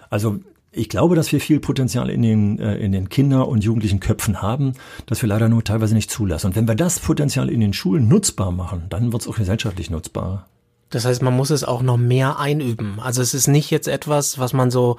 Also 0.09 0.40
ich 0.76 0.88
glaube, 0.88 1.16
dass 1.16 1.32
wir 1.32 1.40
viel 1.40 1.58
Potenzial 1.58 2.10
in 2.10 2.22
den, 2.22 2.58
äh, 2.58 2.76
in 2.76 2.92
den 2.92 3.08
Kinder- 3.08 3.48
und 3.48 3.64
jugendlichen 3.64 4.00
Köpfen 4.00 4.42
haben, 4.42 4.74
das 5.06 5.22
wir 5.22 5.28
leider 5.28 5.48
nur 5.48 5.64
teilweise 5.64 5.94
nicht 5.94 6.10
zulassen. 6.10 6.48
Und 6.48 6.56
wenn 6.56 6.68
wir 6.68 6.74
das 6.74 7.00
Potenzial 7.00 7.48
in 7.48 7.60
den 7.60 7.72
Schulen 7.72 8.08
nutzbar 8.08 8.52
machen, 8.52 8.84
dann 8.90 9.12
wird 9.12 9.22
es 9.22 9.28
auch 9.28 9.36
gesellschaftlich 9.36 9.90
nutzbar. 9.90 10.46
Das 10.90 11.04
heißt, 11.04 11.20
man 11.20 11.34
muss 11.34 11.50
es 11.50 11.64
auch 11.64 11.82
noch 11.82 11.96
mehr 11.96 12.38
einüben. 12.38 13.00
Also 13.00 13.20
es 13.20 13.34
ist 13.34 13.48
nicht 13.48 13.70
jetzt 13.70 13.88
etwas, 13.88 14.38
was 14.38 14.52
man 14.52 14.70
so 14.70 14.98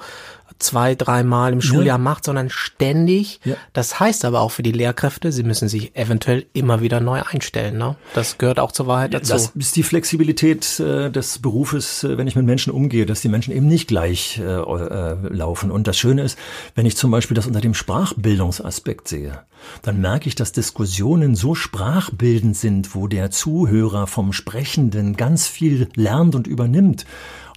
zwei, 0.58 0.94
dreimal 0.94 1.52
im 1.52 1.60
Schuljahr 1.60 1.98
ja. 1.98 1.98
macht, 1.98 2.24
sondern 2.24 2.50
ständig. 2.50 3.40
Ja. 3.44 3.56
Das 3.72 4.00
heißt 4.00 4.24
aber 4.24 4.40
auch 4.40 4.50
für 4.50 4.62
die 4.62 4.72
Lehrkräfte, 4.72 5.32
sie 5.32 5.42
müssen 5.42 5.68
sich 5.68 5.94
eventuell 5.96 6.46
immer 6.52 6.80
wieder 6.80 7.00
neu 7.00 7.22
einstellen. 7.22 7.78
Ne? 7.78 7.96
Das 8.14 8.38
gehört 8.38 8.58
auch 8.58 8.72
zur 8.72 8.86
Wahrheit 8.86 9.14
dazu. 9.14 9.32
Das 9.32 9.52
ist 9.54 9.76
die 9.76 9.82
Flexibilität 9.82 10.80
äh, 10.80 11.10
des 11.10 11.38
Berufes, 11.38 12.04
äh, 12.04 12.18
wenn 12.18 12.26
ich 12.26 12.36
mit 12.36 12.46
Menschen 12.46 12.72
umgehe, 12.72 13.06
dass 13.06 13.20
die 13.20 13.28
Menschen 13.28 13.54
eben 13.54 13.66
nicht 13.66 13.88
gleich 13.88 14.38
äh, 14.38 14.42
äh, 14.42 15.16
laufen. 15.28 15.70
Und 15.70 15.86
das 15.86 15.98
Schöne 15.98 16.22
ist, 16.22 16.38
wenn 16.74 16.86
ich 16.86 16.96
zum 16.96 17.10
Beispiel 17.10 17.34
das 17.34 17.46
unter 17.46 17.60
dem 17.60 17.74
Sprachbildungsaspekt 17.74 19.08
sehe, 19.08 19.42
dann 19.82 20.00
merke 20.00 20.28
ich, 20.28 20.34
dass 20.34 20.52
Diskussionen 20.52 21.34
so 21.34 21.54
sprachbildend 21.54 22.56
sind, 22.56 22.94
wo 22.94 23.06
der 23.06 23.30
Zuhörer 23.30 24.06
vom 24.06 24.32
Sprechenden 24.32 25.16
ganz 25.16 25.46
viel 25.46 25.88
lernt 25.94 26.34
und 26.34 26.46
übernimmt. 26.46 27.04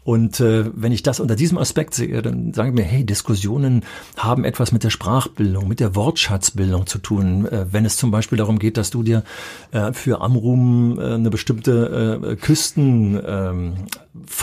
Und 0.03 0.39
äh, 0.39 0.65
wenn 0.73 0.91
ich 0.91 1.03
das 1.03 1.19
unter 1.19 1.35
diesem 1.35 1.59
Aspekt 1.59 1.93
sehe, 1.93 2.23
dann 2.23 2.53
sage 2.53 2.69
ich 2.69 2.75
mir, 2.75 2.83
hey, 2.83 3.05
Diskussionen 3.05 3.83
haben 4.17 4.45
etwas 4.45 4.71
mit 4.71 4.83
der 4.83 4.89
Sprachbildung, 4.89 5.67
mit 5.67 5.79
der 5.79 5.95
Wortschatzbildung 5.95 6.87
zu 6.87 6.97
tun. 6.97 7.45
Äh, 7.45 7.67
wenn 7.71 7.85
es 7.85 7.97
zum 7.97 8.09
Beispiel 8.09 8.39
darum 8.39 8.57
geht, 8.57 8.77
dass 8.77 8.89
du 8.89 9.03
dir 9.03 9.23
äh, 9.71 9.93
für 9.93 10.21
Amrum 10.21 10.99
äh, 10.99 11.13
eine 11.13 11.29
bestimmte 11.29 12.19
äh, 12.23 12.35
Küstenform 12.35 13.75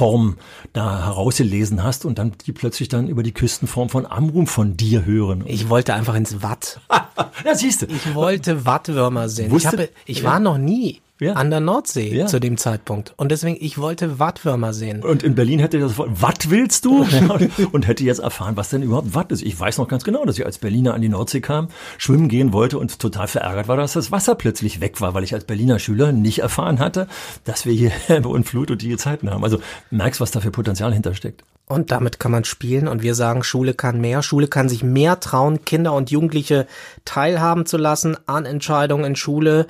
ähm, 0.03 0.37
da 0.73 1.07
herausgelesen 1.07 1.83
hast 1.83 2.05
und 2.05 2.18
dann 2.18 2.33
die 2.47 2.53
plötzlich 2.53 2.88
dann 2.88 3.09
über 3.09 3.25
die 3.25 3.33
Küstenform 3.33 3.88
von 3.88 4.07
Amrum 4.07 4.47
von 4.47 4.77
dir 4.77 5.07
hören. 5.07 5.42
Ich 5.44 5.68
wollte 5.68 5.92
einfach 5.92 6.14
ins 6.14 6.40
Watt. 6.40 6.81
ja, 7.44 7.55
siehst 7.57 7.83
du. 7.83 7.87
Ich 7.87 8.14
wollte 8.14 8.64
Wattwürmer 8.64 9.29
sehen. 9.29 9.51
Wusste, 9.51 9.68
ich, 9.68 9.73
habe, 9.73 9.88
ich 10.07 10.23
war 10.23 10.38
noch 10.38 10.57
nie 10.57 11.01
ja. 11.20 11.35
an 11.35 11.50
der 11.50 11.61
Nordsee 11.61 12.14
ja. 12.14 12.26
zu 12.26 12.40
dem 12.40 12.57
Zeitpunkt. 12.57 13.14
Und 13.16 13.31
deswegen, 13.31 13.57
ich 13.61 13.78
wollte 13.78 14.18
Wattwürmer 14.18 14.72
sehen. 14.72 15.02
Und 15.02 15.22
in 15.22 15.35
Berlin 15.35 15.59
hätte 15.59 15.78
er 15.78 15.88
sofort, 15.88 16.22
Watt 16.22 16.50
willst 16.50 16.85
du? 16.85 17.07
und 17.72 17.87
hätte 17.87 18.04
jetzt 18.04 18.20
erfahren, 18.20 18.57
was 18.57 18.70
denn 18.70 18.83
überhaupt 18.83 19.14
Watt 19.14 19.33
ist. 19.33 19.42
Ich 19.42 19.59
weiß 19.59 19.78
noch 19.78 19.88
ganz 19.88 20.04
genau, 20.04 20.24
dass 20.24 20.38
ich 20.38 20.46
als 20.46 20.59
Berliner 20.59 20.94
an 20.94 21.02
die 21.02 21.09
Nordsee 21.09 21.40
kam, 21.40 21.68
schwimmen 21.96 22.28
gehen 22.28 22.52
wollte 22.52 22.78
und 22.78 22.98
total 22.98 23.28
verärgert 23.28 23.68
war, 23.68 23.76
dass 23.76 23.92
das 23.92 24.12
Wasser 24.12 24.35
plötzlich 24.35 24.81
weg 24.81 25.00
war, 25.00 25.14
weil 25.14 25.24
ich 25.24 25.35
als 25.35 25.44
Berliner 25.44 25.78
Schüler 25.78 26.12
nicht 26.12 26.40
erfahren 26.40 26.78
hatte, 26.78 27.09
dass 27.44 27.66
wir 27.66 27.72
hier 27.72 27.92
bei 28.09 28.28
und 28.28 28.44
Flut 28.44 28.70
und 28.70 28.83
die 28.83 28.96
Zeiten 28.96 29.31
haben. 29.31 29.44
Also 29.44 29.61
merkst, 29.90 30.20
was 30.20 30.31
da 30.31 30.40
für 30.40 30.50
Potenzial 30.50 30.92
hintersteckt. 30.92 31.44
Und 31.66 31.90
damit 31.90 32.18
kann 32.18 32.33
man 32.33 32.44
spielen 32.44 32.88
und 32.88 33.02
wir 33.02 33.14
sagen, 33.14 33.42
Schule 33.42 33.74
kann 33.74 34.00
mehr. 34.00 34.22
Schule 34.22 34.48
kann 34.48 34.70
sich 34.70 34.83
mehr 34.83 35.20
trauen, 35.20 35.66
Kinder 35.66 35.92
und 35.92 36.11
Jugendliche 36.11 36.66
teilhaben 37.04 37.66
zu 37.66 37.76
lassen 37.76 38.16
an 38.26 38.46
Entscheidungen 38.46 39.04
in 39.04 39.16
Schule. 39.16 39.66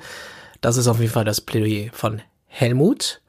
Das 0.61 0.77
ist 0.77 0.87
auf 0.87 0.99
jeden 0.99 1.11
Fall 1.11 1.25
das 1.25 1.41
Plädoyer 1.41 1.89
von 1.93 2.21
Helmut. 2.47 3.21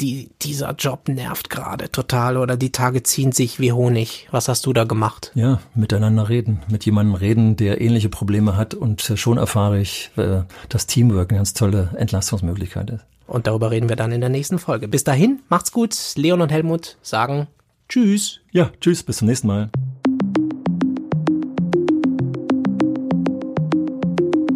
die, 0.02 0.32
dieser 0.42 0.74
Job 0.74 1.08
nervt 1.08 1.50
gerade 1.50 1.92
total 1.92 2.38
oder 2.38 2.58
die 2.58 2.72
Tage 2.72 3.04
ziehen 3.04 3.32
sich 3.32 3.60
wie 3.60 3.72
Honig. 3.72 4.28
Was 4.32 4.48
hast 4.48 4.66
du 4.66 4.74
da 4.74 4.84
gemacht? 4.84 5.32
Ja, 5.36 5.60
miteinander 5.76 6.28
reden, 6.28 6.62
mit 6.70 6.86
jemandem 6.86 7.16
reden, 7.16 7.56
der 7.56 7.80
ähnliche 7.82 8.10
Probleme 8.10 8.58
hat 8.58 8.74
und 8.74 9.02
schon 9.16 9.38
erfahre 9.38 9.80
ich, 9.80 10.10
äh, 10.18 10.42
dass 10.70 10.88
Teamwork 10.88 11.30
eine 11.30 11.40
ganz 11.40 11.54
tolle 11.54 11.92
Entlastungsmöglichkeit 11.96 12.90
ist. 12.90 13.06
Und 13.28 13.48
darüber 13.48 13.72
reden 13.72 13.88
wir 13.88 13.96
dann 13.96 14.12
in 14.12 14.20
der 14.20 14.30
nächsten 14.30 14.60
Folge. 14.60 14.88
Bis 14.88 15.04
dahin, 15.04 15.40
macht's 15.48 15.72
gut. 15.72 15.96
Leon 16.16 16.42
und 16.42 16.52
Helmut 16.52 16.98
sagen 17.02 17.48
Tschüss. 17.88 18.40
Ja, 18.52 18.72
tschüss, 18.80 19.04
bis 19.04 19.18
zum 19.18 19.28
nächsten 19.28 19.48
Mal. 19.48 19.70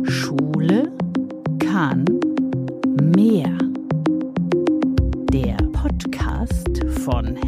Schule 0.05 0.91
kann 1.59 2.05
mehr. 3.15 3.54